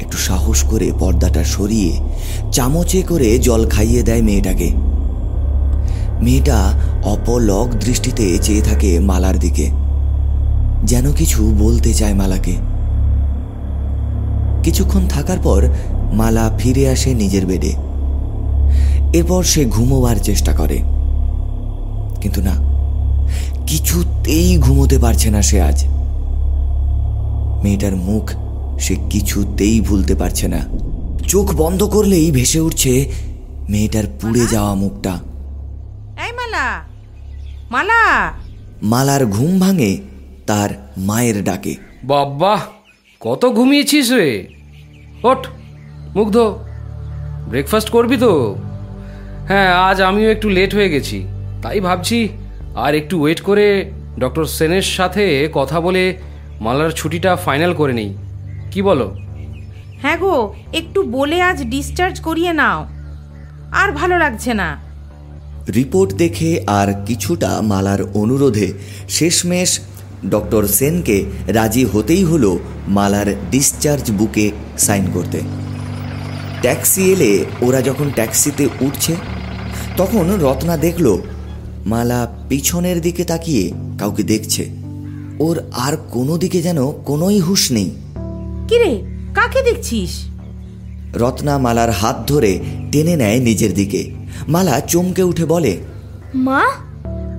একটু 0.00 0.18
সাহস 0.18 0.62
করে 0.62 0.92
পর্দাটা 0.98 1.44
সরিয়ে 1.44 2.00
চামচে 2.52 3.02
করে 3.02 3.38
জল 3.38 3.68
খাইয়ে 3.68 4.02
দেয় 4.02 4.22
মেয়েটাকে। 4.22 4.70
মেয়েটা 6.20 6.72
অপলক 7.04 7.68
দৃষ্টিতে 7.84 8.38
চেয়ে 8.38 8.62
থাকে 8.62 8.98
মালার 8.98 9.38
দিকে। 9.38 9.70
যেন 10.84 11.12
কিছু 11.12 11.54
বলতে 11.58 11.94
চায় 11.94 12.14
মালাকে। 12.14 12.56
কিছুক্ষণ 14.62 15.06
থাকার 15.08 15.38
পর 15.42 15.68
মালা 16.12 16.50
ফিরে 16.58 16.88
আসে 16.88 17.14
নিজের 17.14 17.46
বেডে। 17.46 17.72
এরপর 19.12 19.42
সে 19.42 19.64
ঘুমোবার 19.64 20.16
চেষ্টা 20.16 20.52
করে। 20.52 20.78
কিন্তু 22.20 22.40
না, 22.40 22.52
কিছুতেই 23.66 24.58
ঘুমোতে 24.58 24.98
পারছে 24.98 25.30
না 25.30 25.42
সে 25.42 25.62
আজ। 25.62 25.84
মেয়েটার 27.62 27.96
মুখ 27.96 28.30
সে 28.78 28.96
কিছুতেই 29.10 29.80
ভুলতে 29.80 30.14
পারছে 30.14 30.48
না। 30.48 30.60
চোখ 31.28 31.54
বন্ধ 31.54 31.82
করলেই 31.82 32.30
ভেসে 32.30 32.60
উঠছে 32.60 33.12
মেয়েটার 33.70 34.04
পুড়ে 34.20 34.46
যাওয়া 34.46 34.74
মুখটা। 34.74 35.10
এই 36.26 36.32
মালা! 36.32 36.82
মালা! 37.70 38.32
মালার 38.82 39.26
ঘুম 39.26 39.60
ভাঙে 39.60 39.98
তার 40.46 40.70
মায়ের 40.96 41.44
ডাকে। 41.44 41.74
বাবা 42.04 42.60
কত 43.20 43.46
ঘুমিয়েছিস 43.46 44.12
রে? 44.12 44.46
ওঠ 45.22 45.46
মুগ্ধ 46.14 46.36
ব্রেকফাস্ট 47.48 47.90
করবি 47.90 48.16
তো? 48.16 48.56
হ্যাঁ 49.48 49.74
আজ 49.74 50.02
আমিও 50.02 50.30
একটু 50.30 50.48
লেট 50.48 50.74
হয়ে 50.74 50.88
গেছি। 50.88 51.24
তাই 51.62 51.80
ভাবছি 51.80 52.28
আর 52.74 52.94
একটু 52.94 53.20
ওয়েট 53.20 53.40
করে 53.40 53.90
ডক্টর 54.18 54.44
সেনের 54.44 54.82
সাথে 54.82 55.48
কথা 55.52 55.80
বলে 55.80 56.16
মালার 56.60 56.90
ছুটিটা 56.90 57.36
ফাইনাল 57.36 57.74
করে 57.74 57.92
নেই। 57.92 58.14
কি 58.74 58.82
বলো? 58.82 59.16
হ্যাঁ 60.02 60.16
গো 60.16 60.54
একটু 60.72 61.02
বলে 61.02 61.40
আজ 61.40 61.62
ডিসচার্জ 61.62 62.20
করিয়ে 62.20 62.52
নাও। 62.52 62.86
আর 63.72 63.92
ভালো 63.92 64.18
লাগছে 64.18 64.54
না। 64.54 64.76
রিপোর্ট 65.74 66.12
দেখে 66.12 66.64
আর 66.66 67.04
কিছুটা 67.06 67.60
মালার 67.60 68.02
অনুরোধে 68.02 68.72
শেষমেশ 69.08 69.80
ডক্টর 70.30 70.66
সেনকে 70.66 71.24
রাজি 71.46 71.84
হতেই 71.84 72.24
হলো 72.24 72.58
মালার 72.88 73.34
ডিসচার্জ 73.50 74.10
বুকে 74.10 74.50
সাইন 74.78 75.06
করতে। 75.14 75.40
ট্যাক্সি 76.60 77.12
এলে 77.12 77.44
ওরা 77.62 77.82
যখন 77.82 78.10
ট্যাক্সিতে 78.10 78.68
উঠছে 78.80 79.16
তখন 79.96 80.38
রত্না 80.40 80.76
দেখল 80.76 81.18
মালা 81.86 82.34
পিছনের 82.48 83.00
দিকে 83.00 83.24
তাকিয়ে 83.24 83.72
কাউকে 83.98 84.22
দেখছে। 84.22 84.70
ওর 85.38 85.62
আর 85.72 85.96
কোনো 86.10 86.38
দিকে 86.38 86.62
যেন 86.62 86.92
কোনোই 86.92 87.40
হুঁশ 87.40 87.72
নেই। 87.72 87.90
কিরে 88.68 89.02
কাকে 89.34 89.62
দেখছিস? 89.62 90.24
রত্না 91.14 91.58
মালার 91.58 91.90
হাত 91.90 92.24
ধরে 92.26 92.58
টেনে 92.92 93.16
নেয় 93.16 93.40
নিজের 93.40 93.74
দিকে। 93.74 94.10
মালা 94.48 94.80
চমকে 94.80 95.22
উঠে 95.22 95.44
বলে 95.44 95.76
মা 96.34 96.62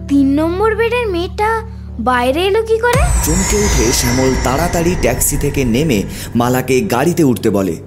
তিন 0.08 0.34
নম্বর 0.34 0.76
বেডের 0.76 1.08
মেয়েটা 1.08 1.64
বাইরে 2.00 2.46
এলো 2.46 2.64
কি 2.64 2.78
করে? 2.78 3.02
চমকে 3.26 3.58
উঠে 3.58 3.92
শ্যামল 3.94 4.34
তাড়াতাড়ি 4.44 4.96
ট্যাক্সি 5.02 5.38
থেকে 5.38 5.66
নেমে 5.66 6.04
মালাকে 6.36 6.82
গাড়িতে 6.82 7.24
উঠতে 7.24 7.50
বলে 7.50 7.78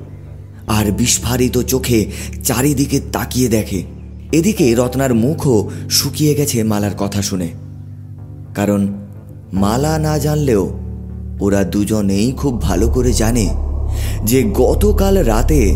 আর 0.66 0.92
বিস্ফারিত 0.92 1.58
চোখে 1.58 2.06
চারিদিকে 2.44 3.00
তাকিয়ে 3.12 3.48
দেখে। 3.48 3.82
এদিকে 4.32 4.74
রত্নার 4.74 5.14
মুখও 5.14 5.70
শুকিয়ে 5.90 6.34
গেছে 6.34 6.62
মালার 6.62 6.94
কথা 6.98 7.22
শুনে। 7.22 7.48
কারণ 8.54 8.88
মালা 9.52 9.98
না 9.98 10.18
জানলেও 10.18 10.87
ওরা 11.40 11.64
দুজনেই 11.64 12.32
খুব 12.32 12.62
ভালো 12.62 12.88
করে 12.88 13.12
জানে 13.12 13.54
যে 14.24 14.42
গতকাল 14.42 15.18
রাতে 15.22 15.74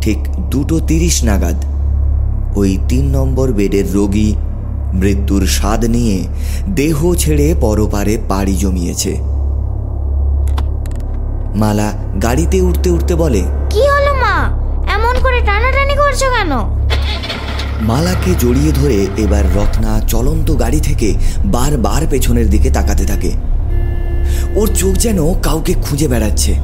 ঠিক 0.00 0.18
দুটো 0.50 0.80
তিরিশ 0.80 1.24
নাগাদ 1.24 1.56
ওই 2.56 2.78
তিন 2.88 3.04
নম্বর 3.16 3.52
বেডের 3.52 3.92
রোগী 3.92 4.34
মৃত্যুর 4.94 5.46
স্বাদ 5.46 5.84
নিয়ে 5.84 6.24
দেহ 6.68 7.14
ছেড়ে 7.14 7.54
পরপারে 7.60 8.18
পাড়ি 8.28 8.56
জমিয়েছে। 8.56 9.16
মালা 11.54 11.92
গাড়িতে 12.22 12.60
উঠতে 12.60 12.90
উঠতে 12.90 13.14
বলে 13.14 13.42
কি 13.70 13.80
হলো 13.80 14.14
মা? 14.14 14.36
এমন 14.94 15.14
করে 15.22 15.40
টানাটানি 15.40 15.94
করছ 15.96 16.20
কেন? 16.22 16.52
মালাকে 17.80 18.30
জড়িয়ে 18.38 18.72
ধরে 18.72 19.06
এবার 19.16 19.44
রত্না 19.56 20.00
চলন্ত 20.08 20.56
গাড়ি 20.58 20.80
থেকে 20.80 21.14
বারবার 21.44 22.02
পেছনের 22.10 22.50
দিকে 22.50 22.70
তাকাতে 22.70 23.04
থাকে। 23.06 23.30
ওর 24.54 24.68
চোখ 24.74 24.94
যেন 24.94 25.34
কাউকে 25.34 25.74
খুঁজে 25.82 26.08
বেড়াচ্ছে। 26.08 26.54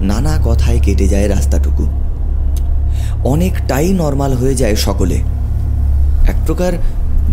নানা 0.00 0.38
কথায় 0.44 0.80
কেটে 0.80 1.08
যায় 1.08 1.28
রাস্তাটুকু। 1.28 1.86
অনেকটাই 3.24 3.92
নর্মাল 3.92 4.32
হয়ে 4.32 4.54
যায় 4.54 4.76
সকলে। 4.76 5.14
এক 6.26 6.36
প্রকার 6.46 6.72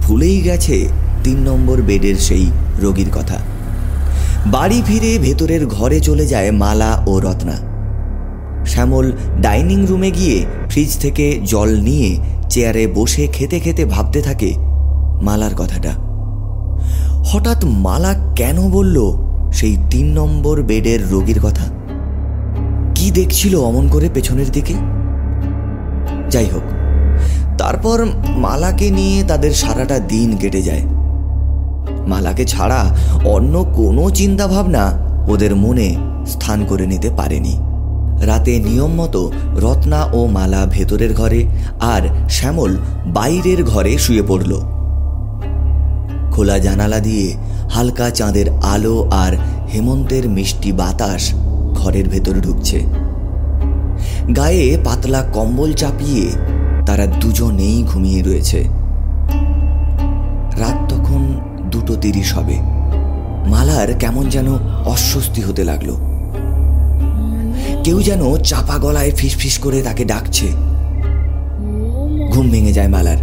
ভুলেই 0.01 0.41
গেছে 0.41 0.87
তিন 1.23 1.37
নম্বর 1.39 1.81
বেডের 1.81 2.15
সেই 2.15 2.51
রোগীর 2.79 3.07
কথা। 3.15 3.37
বাড়ি 4.45 4.81
ফিরে 4.87 5.19
ভেতরের 5.19 5.67
ঘরে 5.67 5.99
চলে 5.99 6.27
যায় 6.27 6.51
মালা 6.51 7.03
ও 7.07 7.19
রত্না। 7.19 7.71
শ্যামল 8.65 9.11
ডাইনিং 9.41 9.85
রুমে 9.85 10.11
গিয়ে 10.11 10.45
ফ্রিজ 10.69 10.97
থেকে 10.97 11.39
জল 11.45 11.77
নিয়ে 11.81 12.17
চেয়ারে 12.49 12.87
বসে 12.87 13.27
খেতে 13.27 13.59
খেতে 13.59 13.85
ভাবতে 13.85 14.21
থাকে 14.21 14.53
মালার 15.21 15.55
কথাটা। 15.55 16.10
হঠাৎ 17.25 17.65
মালা 17.65 18.13
কেন 18.35 18.69
বলল 18.69 18.97
সেই 19.53 19.77
তিন 19.89 20.13
নম্বর 20.13 20.61
বেডের 20.61 21.09
রোগীর 21.11 21.39
কথা? 21.39 21.65
কি 22.95 23.11
দেখছিল 23.11 23.55
অমন 23.55 23.89
করে 23.89 24.09
পেছনের 24.13 24.51
দিকে? 24.51 24.73
যাই 26.29 26.45
হোক, 26.45 26.63
তারপর 27.57 28.05
মালাকে 28.37 28.91
নিয়ে 28.91 29.23
তাদের 29.23 29.51
সারাটা 29.51 29.99
দিন 29.99 30.37
কেটে 30.37 30.61
যায়। 30.61 30.81
মালাকে 32.07 32.45
ছাড়া 32.45 32.95
অন্য 33.25 33.65
কোনো 33.75 34.09
চিন্তা 34.09 34.47
ভাবনা 34.47 34.83
ওদের 35.27 35.55
মনে 35.55 35.95
স্থান 36.27 36.65
করে 36.65 36.85
নিতে 36.87 37.09
পারেনি। 37.09 37.57
রাতে 38.21 38.59
নিয়ম 38.59 38.91
মতো 38.93 39.31
রত্না 39.55 40.05
ও 40.13 40.25
মালা 40.25 40.65
ভেতরের 40.65 41.13
ঘরে 41.13 41.45
আর 41.79 42.29
শ্যামল 42.29 42.77
বাইরের 43.05 43.63
ঘরে 43.63 43.97
শুয়ে 43.97 44.23
পড়ল। 44.27 44.80
খোলা 46.31 46.59
জানালা 46.59 46.99
দিয়ে 46.99 47.35
হালকা 47.69 48.09
চাঁদের 48.09 48.45
আলো 48.49 49.09
আর 49.11 49.33
হেমন্তের 49.73 50.29
মিষ্টি 50.29 50.71
বাতাস 50.71 51.33
ঘরের 51.73 52.09
ভেতর 52.09 52.33
ঢুকছে। 52.33 52.85
গায়ে 54.35 54.77
পাতলা 54.83 55.21
কম্বল 55.33 55.73
চাপিয়ে 55.73 56.31
তারা 56.85 57.05
দুজনেই 57.05 57.83
ঘুমিয়ে 57.83 58.21
রয়েছে। 58.21 58.59
রাত 60.59 60.93
তখন 60.93 61.39
দুটো 61.71 61.95
তিরিশ 61.95 62.33
হবে। 62.33 62.55
মালার 63.49 63.93
কেমন 63.93 64.29
যেন 64.29 64.47
অস্বস্তি 64.85 65.41
হতে 65.41 65.63
লাগল। 65.63 65.95
কেউ 67.83 68.01
যেন 68.01 68.37
চাপা 68.37 68.77
গলায় 68.77 69.11
ফিসফিস 69.11 69.57
করে 69.57 69.81
তাকে 69.81 70.05
ডাকছে। 70.05 70.47
ঘুম 72.31 72.49
ভেঙে 72.49 72.73
যায় 72.73 72.87
মালার। 72.87 73.17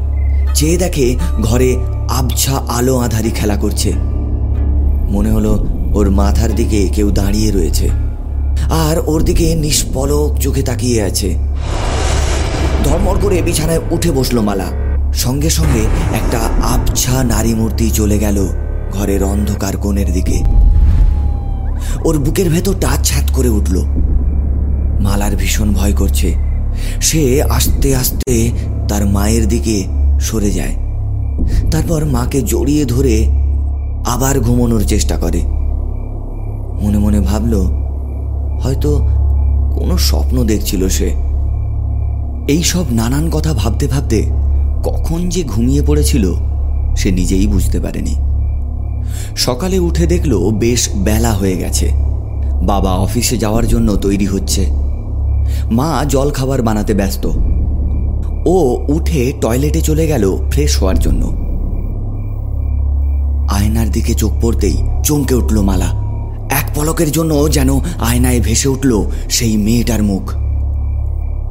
চেয়ে 0.54 0.76
দেখে 0.76 1.16
ঘরে 1.42 1.76
আবছা 2.08 2.56
আলো 2.56 2.98
আধারি 2.98 3.30
খেলা 3.30 3.56
করছে। 3.56 3.92
মনে 5.10 5.30
হলো 5.30 5.66
ওর 5.94 6.10
মাথার 6.10 6.54
দিকে 6.54 6.88
কেউ 6.88 7.10
দাঁড়িয়ে 7.10 7.50
রয়েছে। 7.50 7.90
আর 8.70 9.02
ওর 9.06 9.22
দিকে 9.22 9.54
নিষ্পলক 9.54 10.38
চোখে 10.38 10.62
তাকিয়ে 10.62 11.02
আছে। 11.02 11.36
ধর্মর 12.84 13.16
করে 13.22 13.42
বিছানায় 13.42 13.80
উঠে 13.90 14.10
বসল 14.10 14.40
মালা। 14.40 14.64
সঙ্গে 15.14 15.50
সঙ্গে 15.50 15.80
একটা 16.14 16.38
আবছা 16.62 17.24
নারী 17.24 17.54
মূর্তি 17.54 17.90
চলে 17.90 18.18
গেল 18.18 18.48
ঘরের 18.92 19.24
অন্ধকার 19.24 19.76
কোণের 19.76 20.12
দিকে। 20.12 20.42
ওর 22.04 22.18
বুকের 22.18 22.50
ভেতরটা 22.50 22.88
ছ্যাত 23.04 23.32
করে 23.32 23.48
উঠল। 23.48 23.84
মালার 25.00 25.36
ভীষণ 25.36 25.72
ভয় 25.72 25.92
করছে। 25.92 26.34
সে 27.00 27.42
আস্তে 27.42 27.96
আস্তে 27.96 28.50
তার 28.88 29.06
মায়ের 29.06 29.48
দিকে 29.48 29.84
সরে 30.20 30.50
যায়। 30.50 30.87
তারপর 31.70 32.04
মাকে 32.04 32.42
জড়িয়ে 32.42 32.84
ধরে 32.84 33.26
আবার 34.06 34.40
ঘুমানোর 34.40 34.84
চেষ্টা 34.84 35.18
করে। 35.18 35.40
মনে 36.82 36.98
মনে 36.98 37.20
ভাবল, 37.20 37.54
হয়তো 38.60 38.98
কোনো 39.74 39.98
স্বপ্ন 39.98 40.44
দেখছিল 40.44 40.88
সে। 40.88 41.14
এই 42.48 42.62
সব 42.62 42.84
নানান 42.92 43.30
কথা 43.30 43.52
ভাবতে 43.52 43.86
ভাবতে 43.86 44.22
কখন 44.84 45.28
যে 45.28 45.44
ঘুমিয়ে 45.44 45.82
পড়েছিল 45.82 46.34
সে 46.96 47.10
নিজেই 47.10 47.46
বুঝতে 47.46 47.80
পারেনি। 47.80 48.16
সকালে 49.36 49.78
উঠে 49.78 50.06
দেখল 50.06 50.50
বেশ 50.50 50.88
বেলা 50.94 51.32
হয়ে 51.32 51.56
গেছে। 51.56 51.92
বাবা 52.62 52.90
অফিসে 52.90 53.36
যাওয়ার 53.38 53.68
জন্য 53.68 53.96
তৈরি 53.96 54.26
হচ্ছে। 54.26 54.66
মা 55.70 56.04
জল 56.08 56.30
খাবার 56.30 56.62
বানাতে 56.62 56.94
ব্যস্ত। 56.94 57.26
ও 58.46 58.86
উঠে 58.88 59.32
টয়লেটে 59.40 59.80
চলে 59.80 60.06
গেল 60.06 60.48
ফ্রেশ 60.50 60.78
হওয়ার 60.78 60.98
জন্য। 60.98 61.26
আয়নার 63.50 63.90
দিকে 63.90 64.14
চোখ 64.14 64.32
পড়তেই 64.40 64.76
চমকে 65.04 65.34
উঠল 65.34 65.60
মালা। 65.60 66.08
এক 66.50 66.70
পলকের 66.74 67.10
জন্য 67.10 67.52
যেন 67.52 67.80
আয়নায় 67.80 68.40
ভেসে 68.40 68.68
উঠল 68.68 69.10
সেই 69.30 69.56
মেয়েটার 69.56 70.02
মুখ। 70.02 70.34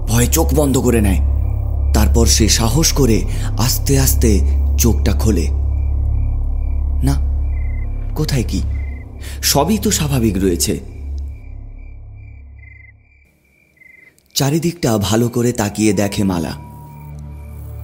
ভয়ে 0.09 0.27
চোখ 0.27 0.53
বন্ধ 0.55 0.77
করে 0.77 1.01
নেয়। 1.01 1.21
তারপর 1.93 2.25
সে 2.25 2.49
সাহস 2.49 2.91
করে 2.91 3.23
আস্তে 3.57 3.99
আস্তে 3.99 4.41
চোখটা 4.77 5.11
খোলে। 5.11 5.47
না, 7.03 7.15
কোথায় 8.15 8.43
কি? 8.47 8.61
সবই 9.41 9.77
তো 9.77 9.91
স্বাভাবিক 9.91 10.37
রয়েছে। 10.37 10.79
চারিদিকটা 14.33 14.97
ভালো 14.97 15.29
করে 15.29 15.51
তাকিয়ে 15.51 15.93
দেখে 15.93 16.23
মালা। 16.23 16.66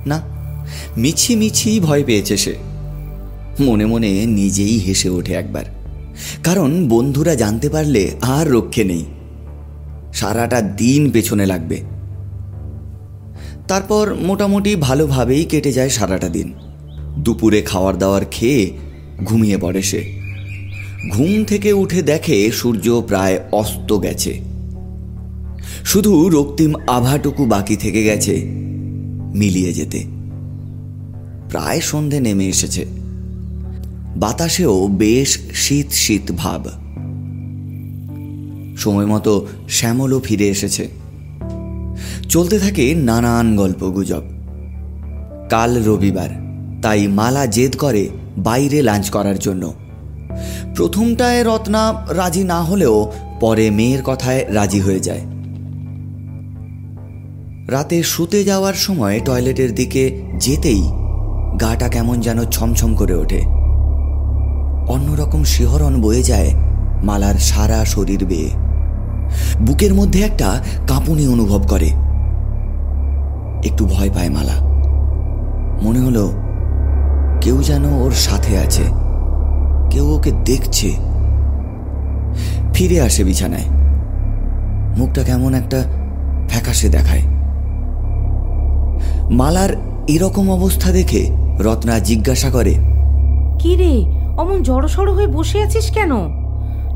না? 0.07 0.21
মিছি 0.97 1.35
মিছি 1.35 1.79
ভয় 1.79 2.03
পেয়েছে 2.03 2.37
সে। 2.37 2.55
মনে 3.59 3.85
মনে 3.85 4.25
নিজেই 4.25 4.77
হেসে 4.77 5.09
ওঠে 5.09 5.33
একবার। 5.33 5.63
কারণ 6.43 6.87
বন্ধুরা 6.87 7.35
জানতে 7.35 7.69
পারলে 7.69 8.11
আর 8.21 8.51
রক্ষে 8.51 8.83
নেই। 8.83 9.05
সারাটা 10.13 10.61
দিন 10.61 11.11
পেছনে 11.11 11.45
লাগবে। 11.45 11.81
তারপর 13.67 14.15
মোটামুটি 14.15 14.75
ভালোভাবেই 14.75 15.45
কেটে 15.45 15.71
যায় 15.71 15.89
সারাটা 15.89 16.29
দিন। 16.29 16.53
দুপুরে 17.17 17.61
খাওয়ার 17.61 17.97
দাওয়ার 17.97 18.25
খেয়ে 18.31 18.71
ঘুমিয়ে 19.23 19.57
পড়ে 19.57 19.81
সে। 19.81 20.19
ঘুম 21.11 21.43
থেকে 21.43 21.73
উঠে 21.73 22.01
দেখে 22.01 22.51
সূর্য 22.51 23.03
প্রায় 23.07 23.39
অস্ত 23.51 24.01
গেছে। 24.01 24.41
শুধু 25.85 26.29
রক্তিম 26.29 26.73
আভাটুকু 26.87 27.45
বাকি 27.45 27.75
থেকে 27.75 28.03
গেছে। 28.03 28.63
মিলিয়ে 29.33 29.73
যেতে। 29.73 30.05
প্রায় 31.49 31.81
সন্ধে 31.81 32.19
নেমে 32.19 32.45
এসেছে। 32.45 32.85
বাতাসেও 34.15 34.87
বেশ 34.87 35.37
শীত 35.53 35.91
শীত 35.91 36.31
ভাব। 36.31 36.67
সময় 38.77 39.05
মতো 39.05 39.47
শ্যামলও 39.69 40.19
ফিরে 40.19 40.47
এসেছে। 40.47 40.87
চলতে 42.29 42.59
থাকে 42.59 42.95
নানান 42.95 43.55
গল্প 43.55 43.89
গুজব। 43.89 44.21
কাল 45.49 45.83
রবিবার, 45.83 46.29
তাই 46.81 47.07
মালা 47.07 47.45
জেদ 47.45 47.77
করে 47.77 48.09
বাইরে 48.37 48.81
লাঞ্চ 48.81 49.09
করার 49.09 49.39
জন্য। 49.39 49.73
প্রথমটায় 50.75 51.43
রত্না 51.43 52.05
রাজি 52.09 52.43
না 52.43 52.63
হলেও 52.63 53.11
পরে 53.39 53.69
মেয়ের 53.69 54.03
কথায় 54.03 54.45
রাজি 54.49 54.79
হয়ে 54.79 54.99
যায়। 54.99 55.21
রাতে 57.67 58.03
শুতে 58.03 58.43
যাওয়ার 58.43 58.73
সময় 58.73 59.19
টয়লেটের 59.25 59.75
দিকে 59.75 60.21
যেতেই 60.39 60.81
গাটা 61.61 61.87
কেমন 61.87 62.19
যেন 62.19 62.45
ছমছম 62.45 62.95
করে 62.95 63.13
ওঠে। 63.13 63.41
অন্যরকম 64.87 65.43
শিহরণ 65.43 66.01
বয়ে 66.01 66.23
যায় 66.23 66.51
মালার 67.03 67.35
সারা 67.35 67.85
শরীর 67.85 68.25
বেয়ে। 68.25 68.49
বুকের 69.61 69.93
মধ্যে 69.93 70.21
একটা 70.21 70.63
কাঁপুনি 70.87 71.27
অনুভব 71.27 71.67
করে। 71.67 71.87
একটু 73.67 73.85
ভয় 73.85 74.09
পায় 74.09 74.29
মালা। 74.29 74.53
মনে 75.83 75.99
হলো 75.99 76.31
কেউ 77.41 77.63
যেন 77.63 77.85
ওর 77.85 78.11
সাথে 78.11 78.57
আছে। 78.57 78.83
কেউ 79.91 80.15
ওকে 80.15 80.31
দেখছে। 80.45 80.91
ফিরে 82.73 83.01
আসে 83.01 83.23
বিছানায়। 83.23 83.65
মুখটা 84.97 85.23
কেমন 85.23 85.53
একটা 85.53 85.83
ফ্যাকাশে 86.49 86.89
দেখায়। 86.89 87.32
মালার 89.29 89.69
এরকম 90.07 90.51
অবস্থা 90.51 90.91
দেখে 90.91 91.29
রত্না 91.59 91.99
জিজ্ঞাসা 91.99 92.49
করে 92.49 92.73
কি 93.59 93.75
রে 93.75 94.05
অমন 94.37 94.63
জড়সড় 94.63 95.13
হয়ে 95.13 95.27
বসে 95.27 95.61
আছিস 95.61 95.91
কেন? 95.91 96.11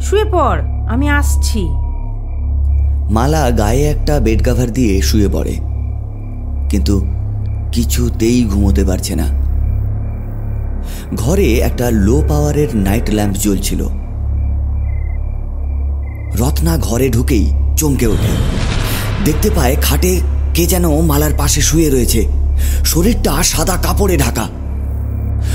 শুয়ে 0.01 0.25
পড় 0.25 0.61
আমি 0.87 1.09
আসছি। 1.09 1.67
মালা 3.11 3.51
গায়ে 3.51 3.83
একটা 3.83 4.19
বেড 4.19 4.43
কাভার 4.43 4.71
দিয়ে 4.71 5.01
শুয়ে 5.01 5.27
পড়ে 5.27 5.57
কিন্তু 6.69 7.05
কিছুতেই 7.71 8.45
ঘুমোতে 8.45 8.83
পারছে 8.83 9.15
না। 9.15 9.27
ঘরে 11.15 11.53
একটা 11.53 11.91
লো 11.91 12.23
পাওয়ারের 12.27 12.67
নাইট 12.75 13.09
ল্যাম্প 13.09 13.37
জ্বলছিল। 13.37 13.87
রত্না 16.39 16.77
ঘরে 16.77 17.09
ঢুকেই 17.09 17.53
চমকে 17.77 18.07
ওঠে। 18.07 18.33
দেখতে 19.25 19.49
পায় 19.55 19.75
খাটে 19.81 20.21
কে 20.57 20.65
যেন 20.67 20.85
মালার 21.01 21.33
পাশে 21.37 21.61
শুয়ে 21.61 21.89
রয়েছে। 21.89 22.21
শরীরটা 22.85 23.43
সাদা 23.43 23.75
কাপড়ে 23.77 24.17
ঢাকা। 24.17 24.45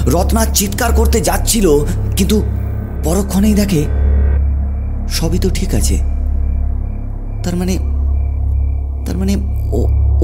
রত্না 0.07 0.43
চিৎকার 0.55 0.93
করতে 0.93 1.21
যাচ্ছিল, 1.21 1.67
কিন্তু 2.17 2.37
পরক্ষণেই 3.05 3.55
দেখে 3.55 3.83
সবই 5.09 5.39
তো 5.39 5.51
ঠিক 5.51 5.75
আছে। 5.75 5.97
তার 7.45 7.57
মানে 7.57 7.75
তার 9.07 9.17
মানে 9.19 9.35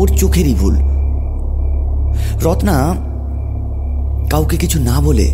ওর 0.00 0.08
চোখেরই 0.16 0.54
ভুল। 0.54 0.76
রত্না 2.44 2.76
কাউকে 4.30 4.56
কিছু 4.56 4.78
না 4.82 4.96
বলে 5.00 5.28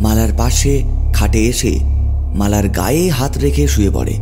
মালার 0.00 0.32
পাশে 0.36 0.72
খাটে 1.14 1.40
এসে 1.44 1.72
মালার 2.34 2.68
গায়ে 2.68 3.04
হাত 3.10 3.38
রেখে 3.38 3.64
শুয়ে 3.68 3.90
পড়ে। 3.90 4.14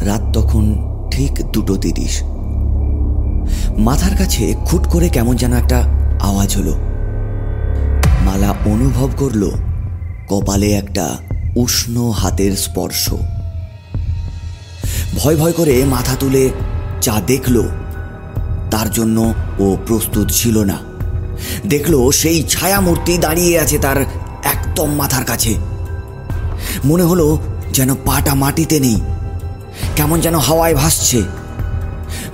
রাত 0.00 0.22
তখন 0.32 0.76
ঠিক 1.10 1.32
দুটো 1.52 1.76
তিরিশ। 1.76 2.22
মাথার 3.78 4.16
কাছে 4.16 4.54
খুট 4.64 4.88
করে 4.88 5.08
কেমন 5.08 5.36
যেন 5.36 5.52
একটা 5.52 5.82
আওয়াজ 6.20 6.56
হলো। 6.56 6.74
মালা 8.24 8.50
অনুভব 8.66 9.08
করল 9.16 9.50
কপালে 10.28 10.72
একটা 10.72 11.16
উষ্ণ 11.56 12.10
হাতের 12.10 12.56
স্পর্শ। 12.56 13.14
ভয় 15.18 15.36
ভয় 15.36 15.52
করে 15.52 15.84
মাথা 15.84 16.16
তুলে 16.20 16.50
যা 17.02 17.20
দেখল, 17.26 17.62
তার 18.70 18.90
জন্য 18.90 19.34
ও 19.58 19.76
প্রস্তুত 19.86 20.30
ছিল 20.30 20.58
না। 20.58 20.78
দেখল 21.68 22.10
সেই 22.10 22.42
ছায়ামূর্তি 22.42 23.18
দাঁড়িয়ে 23.18 23.58
আছে 23.58 23.78
তার 23.78 23.96
একদম 24.44 24.94
মাথার 24.94 25.24
কাছে। 25.24 25.54
মনে 26.84 27.02
হলো 27.02 27.38
যেন 27.72 27.94
পাটা 27.94 28.34
মাটিতে 28.34 28.80
নেই। 28.80 29.00
কেমন 29.96 30.20
যেন 30.20 30.38
হাওয়ায় 30.38 30.74
ভাসছে। 30.74 31.22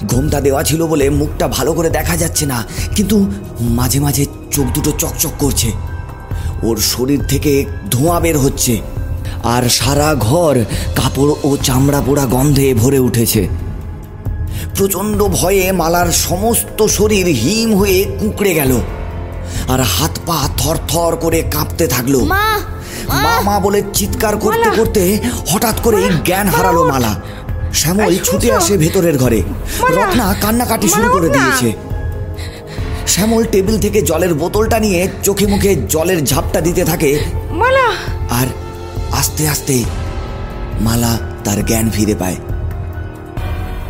ঘোমটা 0.09 0.41
দেওয়া 0.41 0.63
ছিল 0.63 0.87
বলে 0.87 1.11
মুখটা 1.11 1.49
ভালো 1.49 1.73
করে 1.73 1.91
দেখা 1.91 2.17
যাচ্ছে 2.17 2.47
না 2.47 2.65
কিন্তু 2.95 3.31
মাঝে 3.61 4.01
মাঝে 4.01 4.27
চোখ 4.51 4.67
দুটো 4.75 4.91
চকচক 4.99 5.31
করছে। 5.39 5.73
ওর 6.63 6.77
শরীর 6.77 7.21
থেকে 7.25 7.65
ধোঁয়া 7.91 8.21
বের 8.21 8.39
হচ্ছে 8.39 8.81
আর 9.45 9.69
সারা 9.69 10.15
ঘর 10.15 10.55
কাপড় 10.97 11.33
ও 11.45 11.57
চামড়া 11.63 12.01
পোড়া 12.01 12.27
গন্ধে 12.27 12.75
ভরে 12.75 12.99
উঠেছে। 12.99 13.49
প্রচণ্ড 14.77 15.23
ভয়ে 15.23 15.73
মালার 15.73 16.13
সমস্ত 16.13 16.83
শরীর 16.87 17.27
হিম 17.27 17.75
হয়ে 17.75 17.99
কুঁকড়ে 18.21 18.55
গেল 18.55 18.81
আর 19.69 19.81
হাত 19.81 20.19
পা 20.27 20.49
থর 20.57 20.77
থর 20.89 21.17
করে 21.17 21.43
কাঁপতে 21.43 21.87
থাকল। 21.87 22.25
মা 22.25 22.47
মা। 23.09 23.41
মা 23.43 23.61
বলে 23.61 23.83
চিৎকার 23.95 24.37
করতে 24.37 24.69
করতে 24.77 25.03
হঠাৎ 25.49 25.77
করে 25.83 26.01
জ্ঞান 26.25 26.47
হারালো 26.49 26.85
মালা। 26.85 27.21
শ্যামল 27.77 28.19
ছুটে 28.25 28.53
আসে 28.53 28.77
ভেতরের 28.77 29.19
ঘরে। 29.19 29.43
রত্না 29.91 30.35
কান্নাকাটি 30.41 30.89
শুরু 30.89 31.09
করে 31.09 31.29
দিয়েছে। 31.29 31.73
শ্যামল 33.07 33.45
টেবিল 33.45 33.79
থেকে 33.79 34.03
জলের 34.03 34.35
বোতলটা 34.35 34.79
নিয়ে 34.79 35.09
চোখে 35.23 35.47
মুখে 35.47 35.77
জলের 35.89 36.25
ঝাপটা 36.25 36.61
দিতে 36.61 36.85
থাকে। 36.85 37.19
মালা! 37.51 37.89
আর 38.31 38.47
আস্তে 39.13 39.49
আস্তে 39.49 39.85
মালা 40.81 41.19
তার 41.45 41.65
জ্ঞান 41.65 41.91
ফিরে 41.91 42.15
পায়। 42.15 42.37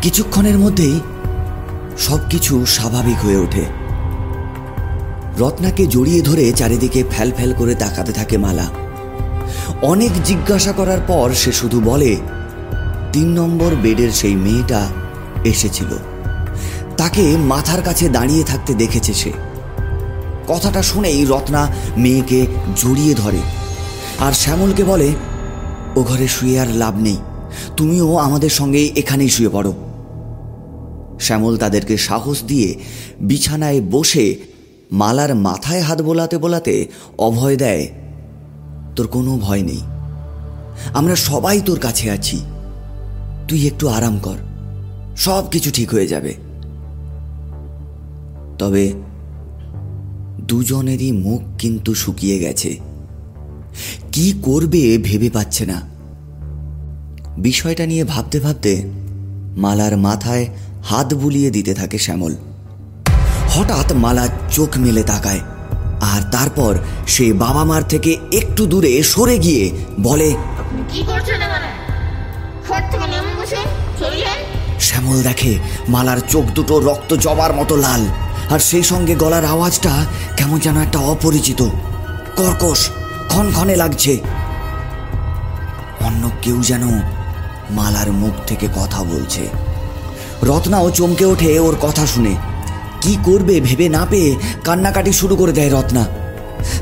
কিছুক্ষণের 0.01 0.57
মধ্যেই 0.57 0.99
সবকিছু 1.99 2.65
স্বাভাবিক 2.65 3.25
হয়ে 3.25 3.37
ওঠে। 3.37 3.65
রত্নাকে 5.37 5.87
জড়িয়ে 5.87 6.21
ধরে 6.21 6.51
চারিদিকে 6.51 7.03
ফ্যাল 7.11 7.31
ফ্যাল 7.31 7.53
করে 7.57 7.75
তাকাতে 7.75 8.13
থাকে 8.13 8.37
মালা। 8.37 8.67
অনেক 9.81 10.11
জিজ্ঞাসা 10.23 10.71
করার 10.71 10.99
পর 11.07 11.29
সে 11.35 11.51
শুধু 11.51 11.81
বলে 11.81 12.15
তিন 13.13 13.27
নম্বর 13.27 13.75
বেডের 13.75 14.11
সেই 14.11 14.35
মেয়েটা 14.35 14.89
এসেছিল। 15.43 15.91
তাকে 16.97 17.37
মাথার 17.37 17.81
কাছে 17.81 18.09
দাঁড়িয়ে 18.09 18.43
থাকতে 18.43 18.73
দেখেছে 18.73 19.13
সে। 19.13 19.31
কথাটা 20.47 20.81
শুনেই 20.81 21.25
রত্না 21.25 21.67
মেয়েকে 21.97 22.47
জড়িয়ে 22.75 23.13
ধরে 23.13 23.41
আর 24.19 24.33
শ্যামলকে 24.33 24.83
বলে, 24.83 25.13
ও 25.95 26.03
ঘরে 26.03 26.27
শুয়ে 26.27 26.59
আর 26.59 26.67
লাভ 26.67 26.95
নেই। 26.97 27.17
তুমিও 27.77 28.17
আমাদের 28.17 28.49
সঙ্গে 28.49 28.89
এখানেই 28.95 29.29
শুয়ে 29.29 29.49
পড়ো। 29.49 29.73
শ্যামল 31.19 31.57
তাদেরকে 31.57 31.97
সাহস 31.97 32.43
দিয়ে 32.43 32.75
বিছানায় 33.21 33.81
বসে 33.81 34.35
মালার 34.91 35.35
মাথায় 35.35 35.81
হাত 35.81 36.01
বোলাতে 36.01 36.37
বোলাতে 36.37 36.87
অভয় 37.17 37.55
দেয়, 37.55 37.87
তোর 38.95 39.07
কোনো 39.07 39.37
ভয় 39.37 39.61
নেই। 39.61 39.81
আমরা 40.93 41.15
সবাই 41.15 41.61
তোর 41.61 41.79
কাছে 41.79 42.11
আছি। 42.11 42.39
তুই 43.47 43.67
একটু 43.67 43.87
আরাম 43.87 44.19
কর। 44.19 44.37
সব 45.17 45.49
কিছু 45.49 45.71
ঠিক 45.71 45.89
হয়ে 45.89 46.07
যাবে। 46.07 46.33
তবে 48.59 48.93
দুজনেরই 50.41 51.11
মুখ 51.11 51.41
কিন্তু 51.59 51.95
শুকিয়ে 51.95 52.39
গেছে। 52.39 52.77
কি 54.11 54.33
করবে 54.41 54.97
ভেবে 54.97 55.29
পাচ্ছে 55.29 55.65
না। 55.65 55.81
বিষয়টা 57.37 57.85
নিয়ে 57.85 58.03
ভাবতে 58.03 58.39
ভাবতে 58.39 58.83
মালার 59.57 59.97
মাথায় 59.97 60.47
হাত 60.83 61.13
বুলিয়ে 61.13 61.51
দিতে 61.51 61.73
থাকে 61.73 61.97
শ্যামল। 61.97 62.35
হঠাৎ 63.49 63.91
মালা 63.93 64.27
চোখ 64.51 64.77
মেলে 64.77 65.03
তাকায়, 65.03 65.39
আর 66.01 66.21
তারপর 66.31 66.77
সে 67.07 67.33
বাবা 67.33 67.63
মার 67.63 67.83
থেকে 67.83 68.17
একটু 68.33 68.65
দূরে 68.65 69.03
সরে 69.03 69.39
গিয়ে 69.39 69.71
বলে 69.99 70.35
কি 70.93 71.03
করছেন 71.03 71.41
শ্যামল 74.79 75.21
দেখে 75.21 75.59
মালার 75.89 76.19
চোখ 76.29 76.45
দুটো 76.45 76.79
রক্ত 76.79 77.13
জবার 77.13 77.53
মতো 77.53 77.75
লাল, 77.75 78.05
আর 78.49 78.59
সেই 78.59 78.83
সঙ্গে 78.83 79.15
গলার 79.15 79.45
আওয়াজটা 79.45 80.05
কেমন 80.37 80.59
যেন 80.59 80.77
একটা 80.81 80.99
অপরিচিত। 80.99 81.61
কর্কশ, 82.35 82.89
ক্ষণক্ষণে 83.27 83.75
লাগছে। 83.75 84.17
অন্য 85.99 86.31
কেউ 86.41 86.63
যেন 86.63 86.83
মালার 87.69 88.11
মুখ 88.11 88.33
থেকে 88.47 88.67
কথা 88.75 89.03
বলছে। 89.03 89.47
রত্নাও 90.43 90.89
চমকে 90.89 91.25
ওঠে 91.25 91.59
ওর 91.59 91.75
কথা 91.81 92.05
শুনে। 92.05 92.35
কি 93.01 93.17
করবে 93.23 93.61
ভেবে 93.61 93.89
না 93.89 94.05
পেয়ে 94.09 94.35
কান্নাকাটি 94.63 95.13
শুরু 95.13 95.35
করে 95.35 95.51
দেয় 95.51 95.69
রত্না। 95.69 96.05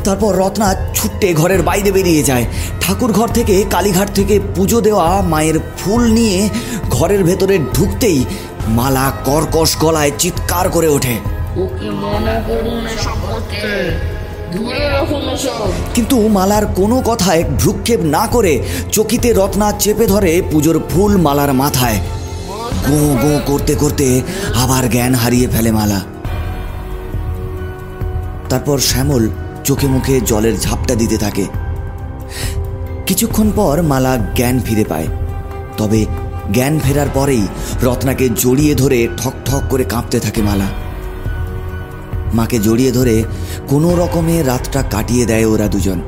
তারপর 0.04 0.36
রত্না 0.36 0.76
ছুট্টে 0.94 1.34
ঘরের 1.34 1.62
বাইরে 1.62 1.92
বেরিয়ে 1.92 2.24
যায়। 2.24 2.46
ঠাকুর 2.82 3.12
ঘর 3.12 3.28
থেকে 3.28 3.66
কালীঘাট 3.70 4.10
থেকে 4.14 4.40
পুজো 4.56 4.82
দেওয়া 4.82 5.22
মায়ের 5.22 5.60
ফুল 5.78 6.12
নিয়ে 6.12 6.50
ঘরের 6.90 7.24
ভেতরে 7.24 7.60
ঢুকতেই 7.74 8.26
মালা 8.68 9.12
কর্কশ 9.26 9.78
গলায় 9.78 10.12
চিৎকার 10.20 10.70
করে 10.70 10.88
ওঠে। 10.88 11.16
ওকে 11.56 11.90
মনে 11.90 12.42
করুন 12.48 12.88
এসব 12.88 13.18
করতে। 13.30 13.72
দূরে 14.58 14.90
রাখুন 14.90 15.22
এসব। 15.34 15.68
কিন্তু 15.94 16.28
মালার 16.28 16.66
কোনো 16.66 17.02
কথায় 17.06 17.44
ভ্রুক্ষেপ 17.44 18.00
না 18.00 18.28
করে 18.28 18.64
চকিতে 18.92 19.34
রত্না 19.34 19.72
চেপে 19.80 20.08
ধরে 20.08 20.42
পুজোর 20.52 20.80
ফুল 20.90 21.18
মালার 21.18 21.54
মাথায়। 21.54 22.00
গো 22.90 23.18
গো 23.24 23.40
করতে 23.46 23.76
করতে 23.76 24.22
আবার 24.56 24.90
জ্ঞান 24.90 25.16
হারিয়ে 25.16 25.48
ফেলে 25.48 25.72
মালা। 25.72 26.02
তারপর 28.50 28.78
শ্যামল 28.78 29.30
চোখে 29.66 29.88
মুখে 29.88 30.22
জলের 30.22 30.60
ঝাপটা 30.60 30.96
দিতে 30.96 31.18
থাকে। 31.18 31.46
কিছুক্ষণ 33.06 33.52
পর 33.56 33.82
মালা 33.82 34.18
জ্ঞান 34.36 34.60
ফিরে 34.60 34.84
পায়। 34.84 35.08
তবে 35.78 36.06
জ্ঞান 36.54 36.80
ফেরার 36.80 37.08
পরেই 37.14 37.48
রত্নাকে 37.84 38.30
জড়িয়ে 38.30 38.76
ধরে 38.76 39.08
ঠক 39.18 39.34
ঠক 39.46 39.62
করে 39.70 39.84
কাঁপতে 39.84 40.20
থাকে 40.20 40.42
মালা। 40.42 40.66
মাকে 42.34 42.60
জড়িয়ে 42.60 42.92
ধরে 42.92 43.24
কোনো 43.68 43.96
রকমে 43.96 44.44
রাতটা 44.44 44.82
কাটিয়ে 44.82 45.26
দেয় 45.26 45.46
ওরা 45.46 45.68
দুজন। 45.68 46.02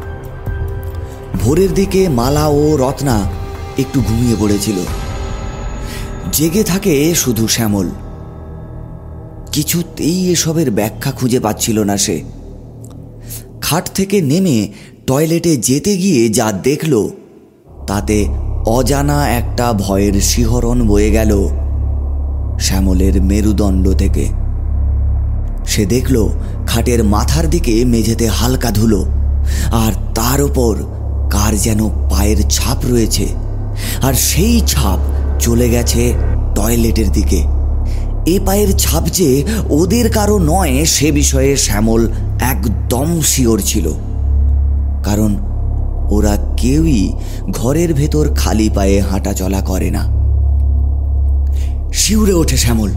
ভোরের 1.41 1.73
দিকে 1.73 2.09
মালা 2.09 2.47
ও 2.47 2.77
রত্না 2.77 3.31
একটু 3.77 4.01
ঘুমিয়ে 4.01 4.35
পড়েছিল। 4.39 4.75
জেগে 6.31 6.63
থাকে 6.63 7.15
শুধু 7.15 7.47
শ্যামল। 7.47 7.89
কিছুতেই 9.51 10.31
এসবের 10.31 10.71
ব্যাখ্যা 10.71 11.11
খুঁজে 11.11 11.39
পাচ্ছিল 11.39 11.79
না 11.79 11.97
সে। 11.97 12.23
খাট 13.67 13.85
থেকে 13.95 14.17
নেমে 14.21 14.57
টয়লেটে 15.07 15.53
যেতে 15.57 15.91
গিয়ে 15.97 16.21
যা 16.29 16.47
দেখল, 16.51 16.93
তাতে 17.87 18.17
অজানা 18.77 19.19
একটা 19.39 19.65
ভয়ের 19.73 20.15
শিহরণ 20.21 20.77
বয়ে 20.87 21.09
গেল 21.11 21.31
শ্যামলের 22.59 23.15
মেরুদণ্ড 23.21 23.85
থেকে। 23.93 24.25
সে 25.65 25.83
দেখল, 25.85 26.15
খাটের 26.67 26.99
মাথার 27.03 27.45
দিকে 27.49 27.73
মেঝেতে 27.85 28.25
হালকা 28.27 28.69
ধুলো, 28.71 29.01
আর 29.83 29.91
তার 30.15 30.39
ওপর 30.41 30.73
কার 31.31 31.53
যেন 31.57 31.81
পায়ের 32.09 32.39
ছাপ 32.49 32.79
রয়েছে, 32.91 33.25
আর 34.01 34.13
সেই 34.29 34.55
ছাপ 34.67 34.99
চলে 35.39 35.67
গেছে 35.69 36.03
টয়লেটের 36.55 37.09
দিকে। 37.11 37.41
এ 38.33 38.35
পায়ের 38.45 38.71
ছাপ 38.73 39.03
যে 39.09 39.29
ওদের 39.69 40.07
কারও 40.09 40.37
নয়, 40.51 40.75
সে 40.85 41.07
বিষয়ে 41.11 41.51
শ্যামল 41.57 42.01
একদম 42.41 43.21
শিওর 43.21 43.59
ছিল। 43.59 43.91
কারণ 45.03 45.37
ওরা 46.09 46.37
কেউই 46.57 47.13
ঘরের 47.49 47.93
ভেতর 47.93 48.29
খালি 48.35 48.69
পায়ে 48.69 49.01
হাঁটা 49.01 49.33
চলা 49.33 49.61
করে 49.61 49.91
না। 49.91 50.17
শিউরে 51.93 52.33
ওঠে 52.33 52.57
শ্যামল, 52.57 52.91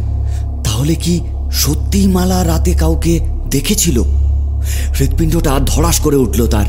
তাহলে 0.64 0.94
কি 0.94 1.20
সত্যিই 1.52 2.06
মালা 2.06 2.44
রাতে 2.44 2.72
কাউকে 2.72 3.20
দেখেছিল? 3.50 4.02
হৃৎপিণ্ডটা 5.00 5.60
ধড়াস 5.66 6.00
করে 6.00 6.16
উঠল 6.16 6.46
তার। 6.46 6.64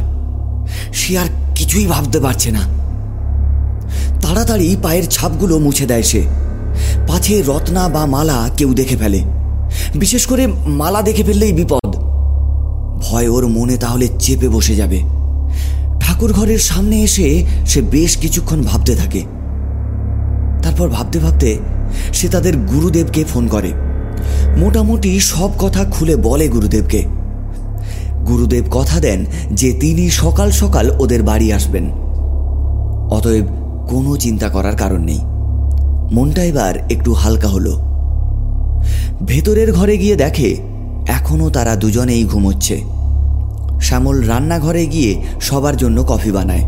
সে 0.93 1.17
আর 1.17 1.25
কিছুই 1.55 1.85
ভাবতে 1.85 2.19
পারছে 2.19 2.51
না। 2.51 2.59
তাড়াতাড়ি 4.21 4.75
পায়ের 4.83 5.03
ছাপগুলো 5.09 5.59
মুছে 5.59 5.85
দেয় 5.85 6.03
সে। 6.03 6.21
পাছে 7.07 7.43
রত্না 7.47 7.89
বা 7.89 8.05
মালা 8.05 8.49
কেউ 8.57 8.73
দেখে 8.73 8.95
ফেলে। 8.97 9.21
বিশেষ 9.95 10.25
করে 10.25 10.47
মালা 10.67 11.01
দেখে 11.01 11.23
ফেললেই 11.23 11.53
বিপদ। 11.53 11.80
ভয় 13.11 13.29
ওর 13.29 13.47
মনে 13.47 13.77
তাহলে 13.77 14.07
চেপে 14.19 14.49
বসে 14.49 14.75
যাবে। 14.75 14.99
ঠাকুর 15.99 16.33
ঘরের 16.33 16.59
সামনে 16.59 17.01
এসে 17.01 17.45
সে 17.65 17.81
বেশ 17.81 18.17
কিছুক্ষণ 18.17 18.61
ভাবতে 18.61 18.95
থাকে। 18.95 19.21
তারপর 20.63 20.89
ভাবতে 20.89 21.19
ভাবতে 21.19 21.57
সে 22.13 22.27
তাদের 22.29 22.57
গুরুদেবকে 22.57 23.23
ফোন 23.23 23.47
করে। 23.47 23.71
মোটামুটি 24.57 25.19
সব 25.19 25.49
কথা 25.59 25.83
খুলে 25.91 26.15
বলে 26.15 26.47
গুরুদেবকে। 26.47 27.03
গুরুদেব 28.27 28.63
কথা 28.71 28.99
দেন 28.99 29.25
যে 29.51 29.73
তিনি 29.73 30.09
সকাল 30.09 30.51
সকাল 30.51 30.91
ওদের 30.99 31.23
বাড়ি 31.23 31.53
আসবেন। 31.53 31.91
অতএব 33.11 33.45
কোনো 33.89 34.17
চিন্তা 34.17 34.49
করার 34.49 34.75
কারণ 34.75 35.01
নেই। 35.03 35.19
মনটা 36.15 36.43
এবার 36.43 36.73
একটু 36.91 37.13
হালকা 37.13 37.47
হলো। 37.47 37.73
ভেতরের 39.25 39.73
ঘরে 39.73 39.97
গিয়ে 39.97 40.15
দেখে 40.15 40.49
এখনও 41.07 41.49
তারা 41.49 41.75
দুজনেই 41.75 42.23
ঘুমোচ্ছে। 42.25 43.00
শ্যামল 43.81 44.21
রান্নাঘরে 44.21 44.85
গিয়ে 44.85 45.21
সবার 45.41 45.77
জন্য 45.77 46.03
কফি 46.07 46.31
বানায়। 46.31 46.63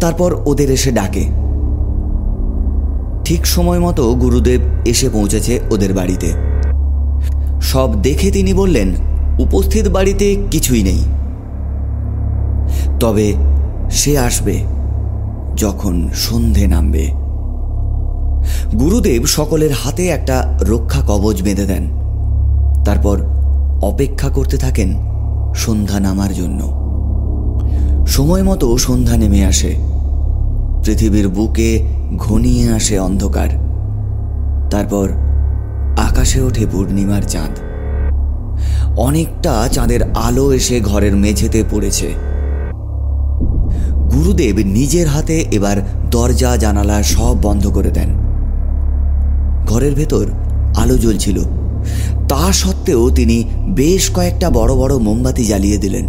তারপর 0.00 0.42
ওদের 0.46 0.70
এসে 0.70 0.90
ডাকে। 0.90 1.24
ঠিক 3.24 3.46
সময় 3.46 3.78
মতো 3.78 4.14
গুরুদেব 4.14 4.60
এসে 4.84 5.08
পৌঁছেছে 5.08 5.60
ওদের 5.70 5.94
বাড়িতে। 5.94 6.32
সব 7.60 8.02
দেখে 8.02 8.30
তিনি 8.30 8.54
বললেন, 8.54 8.94
উপস্থিত 9.38 9.88
বাড়িতে 9.88 10.36
কিছুই 10.50 10.82
নেই। 10.82 11.04
তবে 13.00 13.34
সে 13.90 14.18
আসবে 14.18 14.64
যখন 15.56 16.08
সন্ধে 16.14 16.66
নামবে। 16.66 17.10
গুরুদেব 18.78 19.26
সকলের 19.26 19.70
হাতে 19.72 20.08
একটা 20.08 20.58
রক্ষা 20.60 21.00
কবচ 21.00 21.42
বেঁধে 21.42 21.64
দেন। 21.64 21.84
তারপর 22.84 23.20
অপেক্ষা 23.82 24.28
করতে 24.28 24.56
থাকেন 24.56 25.15
সন্ধ্যা 25.56 26.00
নামার 26.00 26.32
জন্য। 26.34 26.86
সময় 28.06 28.42
মতো 28.42 28.78
সন্ধ্যা 28.78 29.16
নেমে 29.16 29.44
আসে। 29.44 29.76
পৃথিবীর 30.84 31.28
বুকে 31.28 31.86
ঘনিয়ে 32.16 32.68
আসে 32.68 32.98
অন্ধকার। 32.98 33.48
তারপর 34.70 35.08
আকাশে 35.98 36.40
ওঠে 36.42 36.66
পূর্ণিমার 36.72 37.22
চাঁদ। 37.22 37.58
অনেকটা 38.98 39.68
চাঁদের 39.72 40.00
আলো 40.02 40.52
এসে 40.52 40.80
ঘরের 40.80 41.16
মেঝেতে 41.16 41.64
পড়েছে। 41.70 42.12
গুরুদেব 44.12 44.56
নিজের 44.56 45.06
হাতে 45.06 45.44
এবার 45.52 45.76
দরজা, 46.10 46.56
জানালা 46.56 47.02
সব 47.02 47.36
বন্ধ 47.42 47.66
করে 47.66 47.90
দেন। 47.90 48.16
ঘরের 49.66 49.94
ভেতর 49.94 50.26
আলো 50.76 50.98
জ্বলছিল। 50.98 51.40
তা 52.28 52.52
সত্ত্বেও 52.52 53.10
তিনি 53.10 53.44
বেশ 53.66 54.10
কয়েকটা 54.10 54.50
বড় 54.50 54.74
বড় 54.74 54.98
মোমবাতি 54.98 55.44
জ্বালিয়ে 55.44 55.78
দিলেন। 55.78 56.06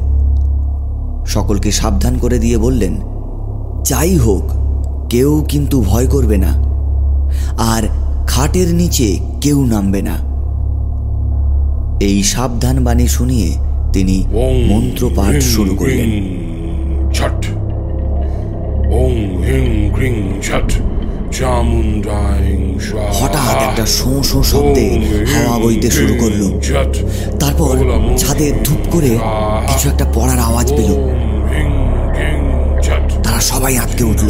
সকলকে 1.26 1.72
সাবধান 1.72 2.18
করে 2.18 2.40
দিয়ে 2.40 2.58
বললেন 2.58 2.94
যাই 3.86 4.18
হোক 4.18 4.44
কেউ 5.10 5.46
কিন্তু 5.50 5.82
ভয় 5.82 6.08
করবে 6.08 6.38
না 6.38 6.52
আর 7.58 7.84
খাটের 8.28 8.68
নিচে 8.74 9.20
কেউ 9.42 9.66
নামবে 9.66 10.02
না। 10.02 10.16
এই 12.00 12.24
সাবধান 12.24 12.84
বাণী 12.84 13.08
শুনিয়ে 13.08 13.58
তিনি 13.94 14.24
মন্ত্রপাঠ 14.68 15.42
শুরু 15.42 15.76
করলেন। 15.76 16.12
ছট। 17.14 17.46
ওং 18.92 19.14
হিং 19.44 19.92
ক্রিং 19.96 20.42
ছট। 20.42 20.97
হঠাৎ 23.14 23.58
একটা 23.64 23.86
শোঁ 23.86 24.24
শোঁ 24.24 24.44
শব্দে 24.44 24.88
হাওয়া 25.34 25.58
বইতে 25.60 25.92
শুরু 25.92 26.14
করল। 26.20 26.42
তারপর 27.40 27.74
ছাদে 28.18 28.48
ধূপ 28.64 28.82
করে 28.92 29.12
কিছু 29.68 29.90
একটা 29.90 30.06
পড়ার 30.14 30.40
আওয়াজ 30.40 30.74
পেল। 30.78 30.92
তারা 33.24 33.40
সবাই 33.42 33.78
আটকে 33.78 34.04
উঠল। 34.04 34.30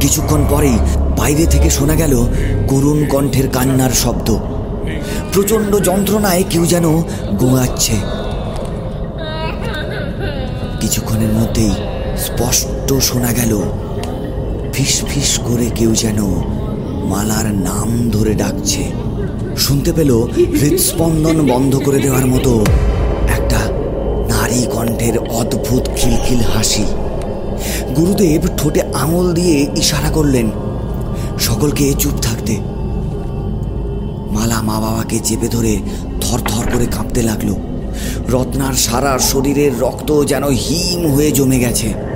কিছুক্ষণ 0.00 0.40
পরেই 0.50 0.78
বাইরে 1.18 1.46
থেকে 1.46 1.70
শোনা 1.70 1.94
গেল 1.94 2.14
করুণ 2.68 2.98
কণ্ঠের 3.06 3.48
কান্নার 3.48 3.90
শব্দ। 3.90 4.28
প্রচণ্ড 5.32 5.72
যন্ত্রণায় 5.78 6.44
কেউ 6.50 6.66
যেন 6.66 6.86
গোঙাচ্ছে 7.40 7.96
কিছুক্ষণের 10.80 11.32
মধ্যেই 11.32 11.72
স্পষ্ট 12.16 12.92
শোনা 12.92 13.32
গেল 13.32 13.52
ফিস 14.80 15.04
ফিস 15.08 15.38
করে 15.38 15.70
কেউ 15.74 15.94
যেন 15.94 16.20
মালার 17.08 17.54
নাম 17.54 17.88
ধরে 18.10 18.34
ডাকছে। 18.34 18.82
শুনতে 19.56 19.92
পেল 19.92 20.10
হৃদস্পন্দন 20.60 21.48
বন্ধ 21.48 21.76
করে 21.76 21.98
দেওয়ার 21.98 22.26
মতো 22.26 22.64
একটা 23.28 23.60
নারী 24.28 24.66
কণ্ঠের 24.72 25.18
অদ্ভুত 25.18 25.84
খিলখিল 25.96 26.42
হাসি। 26.54 26.84
গুরুদেব 27.96 28.42
ঠোঁটে 28.56 28.82
আঙুল 28.94 29.32
দিয়ে 29.32 29.66
ইশারা 29.76 30.10
করলেন, 30.10 30.50
সকলকে 31.38 31.94
চুপ 31.98 32.16
থাকতে। 32.22 32.54
মালা 34.30 34.62
মা 34.62 34.80
বাবাকে 34.80 35.18
চেপে 35.18 35.48
ধরে 35.48 35.78
থরথর 36.20 36.64
করে 36.72 36.86
কাঁপতে 36.86 37.22
লাগল। 37.22 37.54
রত্নার 38.28 38.74
সারা 38.74 39.18
শরীরের 39.18 39.72
রক্ত 39.80 40.24
যেন 40.24 40.44
হিম 40.44 41.00
হয়ে 41.14 41.30
জমে 41.32 41.58
গেছে। 41.58 42.09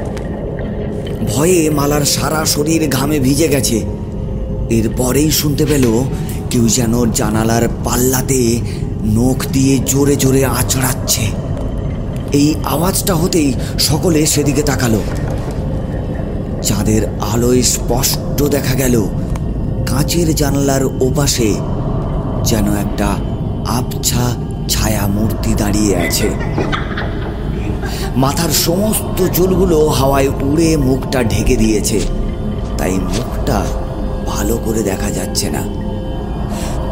ভয়ে 1.29 1.71
মালার 1.71 2.05
সারা 2.05 2.45
শরীর 2.45 2.83
ঘামে 2.91 3.19
ভিজে 3.21 3.49
গেছে। 3.49 3.79
এরপরেই 4.71 5.31
শুনতে 5.31 5.67
পেল 5.67 5.85
কেউ 6.51 6.69
যেন 6.69 7.13
জানালার 7.13 7.69
পাল্লাতে 7.85 8.61
নখ 9.05 9.47
দিয়ে 9.53 9.79
জোরে 9.87 10.17
জোরে 10.17 10.45
আঁচড়াচ্ছে। 10.45 11.25
এই 12.33 12.55
আওয়াজটা 12.65 13.15
হতেই 13.15 13.53
সকলে 13.79 14.27
সেদিকে 14.27 14.63
তাকালো। 14.63 15.03
চাঁদের 16.63 17.03
আলোয় 17.21 17.63
স্পষ্ট 17.63 18.43
দেখা 18.43 18.75
গেল, 18.75 18.95
কাঁচের 19.87 20.35
জানালার 20.35 20.85
ওপাশে 21.01 21.55
যেন 22.45 22.67
একটা 22.75 23.09
আবছা 23.67 24.25
ছায়া 24.69 25.07
মূর্তি 25.07 25.55
দাঁড়িয়ে 25.55 25.97
আছে। 25.97 26.29
মাথার 28.17 28.51
সমস্ত 28.51 29.27
চুলগুলো 29.37 29.89
হাওয়ায় 29.89 30.29
উড়ে 30.29 30.77
মুখটা 30.77 31.23
ঢেকে 31.23 31.57
দিয়েছে। 31.57 32.01
তাই 32.79 32.93
মুখটা 32.93 33.65
ভালো 34.27 34.59
করে 34.65 34.83
দেখা 34.83 35.11
যাচ্ছে 35.11 35.51
না। 35.51 35.63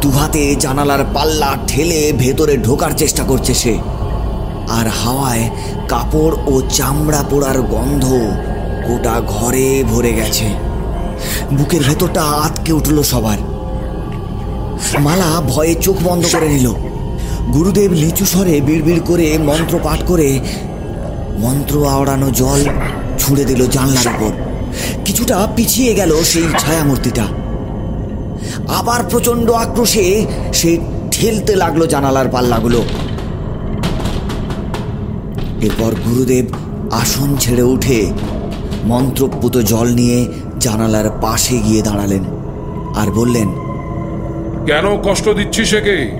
দুহাতে 0.01 0.55
জানালার 0.55 1.05
পাল্লা 1.13 1.55
ঠেলে 1.67 2.13
ভেতরে 2.17 2.57
ঢোকার 2.57 2.91
চেষ্টা 2.97 3.23
করছে 3.23 3.53
সে। 3.53 3.77
আর 4.69 4.87
হাওয়ায় 4.87 5.49
কাপড় 5.87 6.35
ও 6.47 6.61
চামড়া 6.69 7.23
পোড়ার 7.29 7.61
গন্ধ 7.61 8.05
গোটা 8.87 9.21
ঘরে 9.27 9.83
ভরে 9.89 10.13
গেছে। 10.13 10.45
বুকের 11.57 11.81
ভেতরটা 11.83 12.23
আটকে 12.23 12.73
উঠল 12.73 13.03
সবার। 13.03 13.37
মালা 14.99 15.41
ভয়ে 15.41 15.75
চোখ 15.75 15.95
বন্ধ 16.03 16.25
করে 16.31 16.49
নিল। 16.49 16.73
গুরুদেব 17.53 17.91
লিচু 17.91 18.25
স্বরে 18.25 18.61
বিড়বিড় 18.61 18.99
করে 18.99 19.37
মন্ত্র 19.37 19.79
পাঠ 19.83 19.99
করে 20.07 20.39
মন্ত্র 21.39 21.87
আওড়ানো 21.87 22.31
জল 22.31 22.61
ছুঁড়ে 23.19 23.45
দিল 23.45 23.67
জানলার 23.67 24.07
উপর। 24.07 24.31
কিছুটা 25.05 25.47
পিছিয়ে 25.55 25.93
গেল 25.93 26.23
সেই 26.23 26.47
ছায়ামূর্তিটা। 26.59 27.25
আবার 28.67 29.03
প্রচণ্ড 29.03 29.51
আক্রোশে 29.51 30.25
সে 30.53 30.77
ঠেলতে 31.11 31.55
লাগল 31.55 31.85
জানালার 31.85 32.29
পাল্লাগুলো। 32.29 32.83
এরপর 35.61 35.91
গুরুদেব 36.05 36.45
আসন 36.91 37.35
ছেড়ে 37.39 37.63
উঠে 37.63 38.11
মন্ত্রপুত 38.83 39.57
জল 39.57 39.87
নিয়ে 39.87 40.27
জানালার 40.59 41.09
পাশে 41.21 41.57
গিয়ে 41.57 41.81
দাঁড়ালেন 41.81 42.23
আর 42.95 43.11
বললেন, 43.11 43.49
কেন 44.65 44.85
কষ্ট 45.03 45.29
দিচ্ছিস 45.29 45.73
একে? 45.73 46.11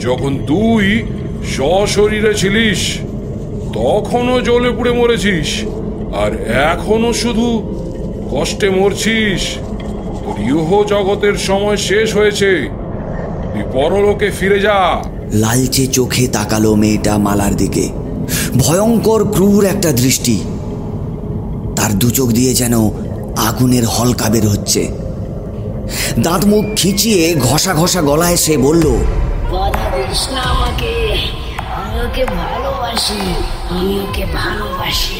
যখন 0.00 0.38
তুই 0.46 1.02
সশরীরে 1.56 2.34
ছিলিস 2.34 2.80
তখনও 3.76 4.40
জ্বলে 4.40 4.70
পুড়ে 4.70 4.92
মরেছিস 4.92 5.64
আর 6.16 6.32
এখনও 6.72 7.12
শুধু 7.12 7.46
কষ্টে 8.30 8.70
মরছিস। 8.70 9.42
তোর 10.24 10.40
ইহ 10.40 10.82
জগতের 10.82 11.34
সময় 11.34 11.76
শেষ 11.76 12.16
হয়েছে। 12.16 12.68
তুই 13.52 13.62
পরলোকে 13.72 14.30
ফিরে 14.30 14.60
যা। 14.60 15.02
লালচে 15.32 15.86
চোখে 15.86 16.28
তাকালো 16.28 16.74
মেয়েটা 16.74 17.18
মালার 17.18 17.56
দিকে। 17.56 17.88
ভয়ঙ্কর 18.58 19.32
ক্রূর 19.32 19.64
একটা 19.64 19.92
দৃষ্টি। 19.92 20.40
তার 21.76 21.98
দু 21.98 22.10
চোখ 22.10 22.28
দিয়ে 22.28 22.54
যেন 22.54 22.74
আগুনের 23.36 23.84
হলকা 23.86 24.28
বের 24.30 24.48
হচ্ছে। 24.48 24.88
দাঁত 26.18 26.44
মুখ 26.44 26.64
খিচিয়ে 26.76 27.34
ঘষা 27.34 27.74
ঘষা 27.74 28.02
গলায় 28.02 28.36
সে 28.36 28.56
বলল 28.56 28.86
বাধা 29.52 29.96
দিস 29.96 30.28
না 30.32 30.40
আমাকে। 30.40 30.92
আমি 31.74 32.24
ভালোবাসি। 32.24 33.55
ভালোবাসি। 33.70 35.14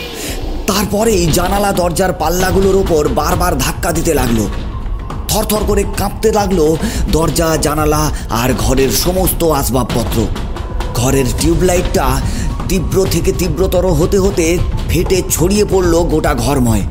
তারপরেই 0.66 1.26
জানালা 1.26 1.72
দরজার 1.72 2.12
পাল্লাগুলোর 2.12 2.76
ওপর 2.76 3.08
বারবার 3.08 3.58
ধাক্কা 3.58 3.92
দিতে 3.92 4.14
লাগল। 4.14 4.46
থরথর 5.28 5.64
করে 5.64 5.84
কাঁপতে 5.96 6.32
লাগল 6.32 6.76
দরজা, 7.12 7.56
জানালা 7.56 8.10
আর 8.30 8.54
ঘরের 8.58 8.90
সমস্ত 8.90 9.44
আসবাবপত্র। 9.44 10.26
ঘরের 10.94 11.24
টিউবলাইটটা 11.40 12.20
তীব্র 12.68 13.06
থেকে 13.10 13.32
তীব্রতর 13.32 13.86
হতে 13.86 14.18
হতে 14.18 14.58
ফেটে 14.88 15.22
ছড়িয়ে 15.30 15.64
পড়ল 15.64 16.02
গোটা 16.02 16.34
ঘরময়। 16.34 16.82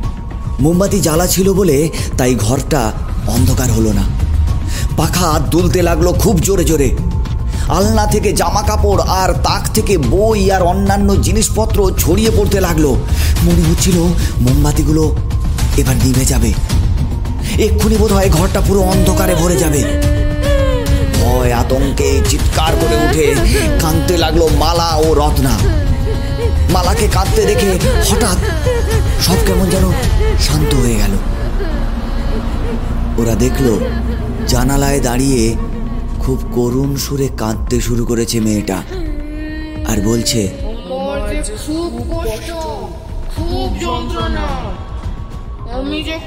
মোমবাতি 0.59 0.99
জ্বালা 0.99 1.27
ছিল 1.27 1.53
বলে 1.53 1.89
তাই 2.17 2.35
ঘরটা 2.35 2.91
অন্ধকার 3.27 3.71
হলো 3.71 3.93
না। 3.93 4.03
পাখা 4.97 5.39
দুলতে 5.39 5.81
লাগল 5.81 6.13
খুব 6.13 6.39
জোরে 6.39 6.63
জোরে। 6.63 6.97
আলনা 7.69 8.07
থেকে 8.07 8.33
জামা 8.33 8.61
কাপড় 8.61 9.01
আর 9.01 9.33
তাক 9.33 9.67
থেকে 9.73 9.97
বই 9.97 10.51
আর 10.51 10.61
অন্যান্য 10.63 11.15
জিনিসপত্র 11.21 11.91
ছড়িয়ে 11.97 12.31
পড়তে 12.37 12.59
লাগল। 12.61 12.85
মনে 13.43 13.61
হচ্ছিল 13.69 13.97
মোমবাতিগুলো 14.39 15.15
এবার 15.77 15.95
নিভে 15.95 16.25
যাবে। 16.25 16.53
এক্ষুনি 17.57 17.97
বোধ 17.97 18.11
হয় 18.11 18.29
ঘরটা 18.29 18.61
পুরো 18.61 18.81
অন্ধকারে 18.81 19.35
ভরে 19.35 19.55
যাবে। 19.55 19.83
ভয় 21.21 21.53
আতঙ্কে 21.53 22.21
চিৎকার 22.29 22.73
করে 22.81 22.95
উঠে 23.05 23.35
কাঁদতে 23.81 24.17
লাগল 24.17 24.41
মালা 24.57 24.89
ও 24.95 25.13
রত্না। 25.13 25.57
মালাকে 26.71 27.07
কাঁদতে 27.07 27.45
দেখে 27.45 27.79
হঠাৎ 28.09 28.37
সব 29.21 29.37
কেমন 29.47 29.69
যেন 29.69 29.91
শান্ত 30.39 30.75
হয়ে 30.75 30.95
গেল। 30.95 31.13
ওরা 33.17 33.35
দেখল 33.35 33.79
জানালায় 34.47 34.99
দাঁড়িয়ে 34.99 35.55
খুব 36.25 36.39
করুণ 36.57 36.91
সুরে 37.05 37.27
কাঁদতে 37.41 37.77
শুরু 37.87 38.03
করেছে 38.09 38.37
মেয়েটা। 38.45 38.77
আর 39.91 39.97
বলছে 40.09 40.41
খুব 41.65 41.91
কষ্ট, 42.11 42.49
খুব 43.35 43.67
যন্ত্রণা, 43.83 44.47
আমি 45.77 45.97
যে 46.07 46.17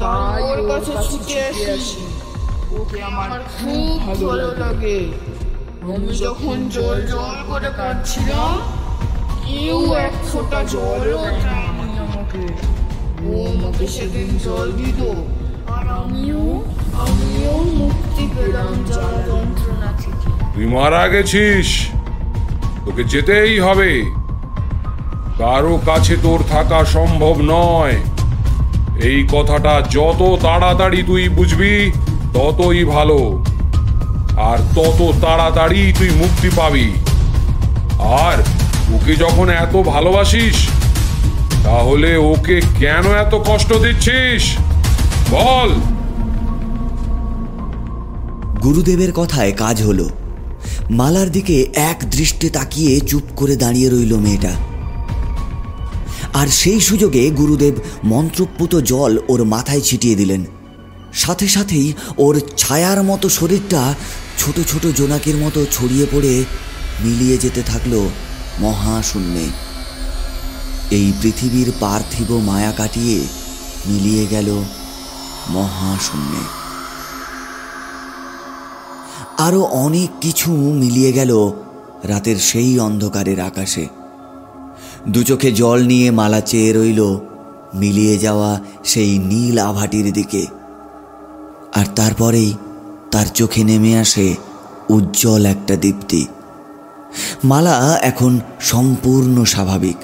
তাই 0.00 0.40
ওর 0.50 0.60
কাছে 0.68 0.92
আসি। 1.76 2.02
আমার 3.10 3.30
খুব 3.56 3.96
আমি 5.92 6.10
যখন 6.24 6.56
জল 6.76 6.98
জল 7.12 7.36
করে 7.50 7.70
কাঁদছিলাম, 7.78 8.52
কেউ 9.46 9.78
এক 10.06 10.14
ফোঁটা 10.28 10.60
দেয়নি 10.72 11.90
আমাকে। 12.04 12.42
ও 13.28 13.32
আমাকে 13.52 13.84
সেদিন 13.94 14.28
জল 14.44 14.68
দিত 14.78 15.00
আর 15.74 15.86
আমিও 16.00 16.44
তুই 20.54 20.66
মারা 20.66 21.08
গেছিস। 21.08 21.86
তোকে 22.84 23.04
যেতেই 23.04 23.60
হবে। 23.60 24.02
কারও 25.38 25.80
কাছে 25.86 26.16
তোর 26.22 26.44
থাকা 26.50 26.84
সম্ভব 26.84 27.34
নয়। 27.40 27.96
এই 29.02 29.28
কথাটা 29.32 29.82
যত 29.90 30.38
তাড়াতাড়ি 30.42 31.02
তুই 31.02 31.28
বুঝবি, 31.28 31.92
ততই 32.34 32.84
ভালো। 32.84 33.44
আর 34.36 34.58
তত 34.58 35.12
তাড়াতাড়ি 35.24 35.92
তুই 35.98 36.10
মুক্তি 36.10 36.50
পাবি। 36.56 36.92
আর 37.98 38.42
ওকে 38.94 39.16
যখন 39.16 39.50
এত 39.50 39.82
ভালোবাসিস, 39.82 40.68
তাহলে 41.64 42.16
ওকে 42.16 42.60
কেন 42.78 43.14
এত 43.14 43.34
কষ্ট 43.34 43.72
দিচ্ছিস? 43.72 44.56
বল। 45.30 45.91
গুরুদেবের 48.62 49.12
কথায় 49.12 49.52
কাজ 49.52 49.82
হলো। 49.82 50.10
মালার 50.90 51.32
দিকে 51.32 51.66
এক 51.74 51.98
দৃষ্টে 52.10 52.50
তাকিয়ে 52.50 53.00
চুপ 53.00 53.22
করে 53.36 53.56
দাঁড়িয়ে 53.56 53.88
রইল 53.88 54.16
মেয়েটা। 54.16 54.52
আর 56.34 56.46
সেই 56.46 56.80
সুযোগে 56.80 57.30
গুরুদেব 57.30 57.74
মন্ত্রপুত 58.04 58.74
জল 58.76 59.18
ওর 59.28 59.44
মাথায় 59.44 59.80
ছিটিয়ে 59.80 60.14
দিলেন। 60.14 60.44
সাথে 61.14 61.48
সাথেই 61.48 61.92
ওর 62.18 62.40
ছায়ার 62.56 63.02
মতো 63.02 63.28
শরীরটা 63.28 63.94
ছোট 64.38 64.56
ছোট 64.68 64.86
জোনাকের 64.86 65.36
মতো 65.36 65.66
ছড়িয়ে 65.72 66.06
পড়ে 66.12 66.44
মিলিয়ে 67.04 67.38
যেতে 67.38 67.62
থাকল 67.62 68.08
মহাশূন্যে। 68.60 69.46
এই 70.90 71.12
পৃথিবীর 71.22 71.72
পার্থিব 71.80 72.30
মায়া 72.38 72.72
কাটিয়ে 72.72 73.18
মিলিয়ে 73.86 74.26
গেল 74.26 74.48
মহাশূন্যে। 75.48 76.61
আরও 79.44 79.62
অনেক 79.62 80.10
কিছু 80.20 80.50
মিলিয়ে 80.52 81.12
গেল 81.12 81.32
রাতের 82.04 82.36
সেই 82.36 82.78
অন্ধকারের 82.78 83.40
আকাশে। 83.40 83.84
দু 85.08 85.20
চোখে 85.22 85.50
জল 85.52 85.78
নিয়ে 85.82 86.08
মালা 86.10 86.40
চেয়ে 86.40 86.70
রইল 86.72 87.00
মিলিয়ে 87.74 88.18
যাওয়া 88.18 88.50
সেই 88.84 89.12
নীল 89.18 89.56
আভাটির 89.58 90.08
দিকে। 90.12 90.42
আর 91.74 91.86
তারপরেই 91.96 92.50
তার 93.10 93.26
চোখে 93.26 93.64
নেমে 93.64 93.92
আসে 93.98 94.26
উজ্জ্বল 94.88 95.46
একটা 95.46 95.74
দীপ্তি। 95.76 96.22
মালা 97.44 97.76
এখন 98.02 98.32
সম্পূর্ণ 98.60 99.36
স্বাভাবিক। 99.44 99.98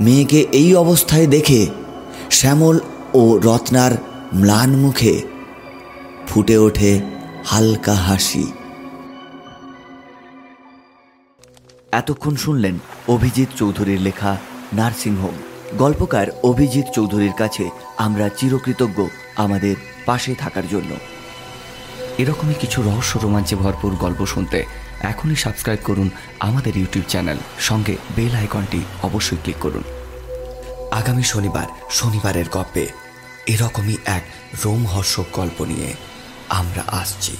মেয়েকে 0.00 0.40
এই 0.52 0.70
অবস্থায় 0.74 1.26
দেখে 1.26 1.60
শ্যামল 2.30 2.76
ও 3.14 3.22
রত্নার 3.44 3.92
ম্লান 4.34 4.70
মুখে 4.76 5.14
ফুটে 6.28 6.56
ওঠে 6.56 6.92
হালকা 7.50 7.94
হাসি। 7.94 8.52
এতক্ষণ 11.92 12.36
শুনলেন 12.36 12.78
অভিজিৎ 13.08 13.48
চৌধুরীর 13.56 14.00
লেখা 14.00 14.36
নার্সিংহোম। 14.72 15.34
গল্পকার 15.78 16.26
অভিজিৎ 16.42 16.86
চৌধুরীর 16.94 17.32
কাছে 17.32 17.70
আমরা 17.96 18.28
চিরকৃতজ্ঞ 18.28 19.06
আমাদের 19.36 19.76
পাশে 20.06 20.34
থাকার 20.34 20.68
জন্য। 20.68 20.90
এরকমই 22.18 22.54
কিছু 22.54 22.82
রহস্য 22.82 23.18
রোমাঞ্চে 23.22 23.56
ভরপুর 23.56 23.96
গল্প 23.96 24.26
শুনতে 24.26 24.64
এখনই 25.00 25.36
সাবস্ক্রাইব 25.36 25.78
করুন 25.84 26.10
আমাদের 26.40 26.76
ইউটিউব 26.76 27.04
চ্যানেল। 27.08 27.36
সঙ্গে 27.60 27.96
বেল 28.16 28.34
আইকনটি 28.34 28.80
অবশ্যই 29.02 29.36
ক্লিক 29.36 29.56
করুন। 29.60 29.82
আগামী 30.90 31.22
শনিবার, 31.22 31.66
শনিবারের 31.90 32.48
গল্পে 32.52 32.88
এরকমই 33.46 33.96
এক 34.06 34.22
রোমহর্ষক 34.64 35.24
গল্প 35.32 35.62
নিয়ে। 35.62 36.17
আমরা 36.48 36.84
আসছি। 36.90 37.36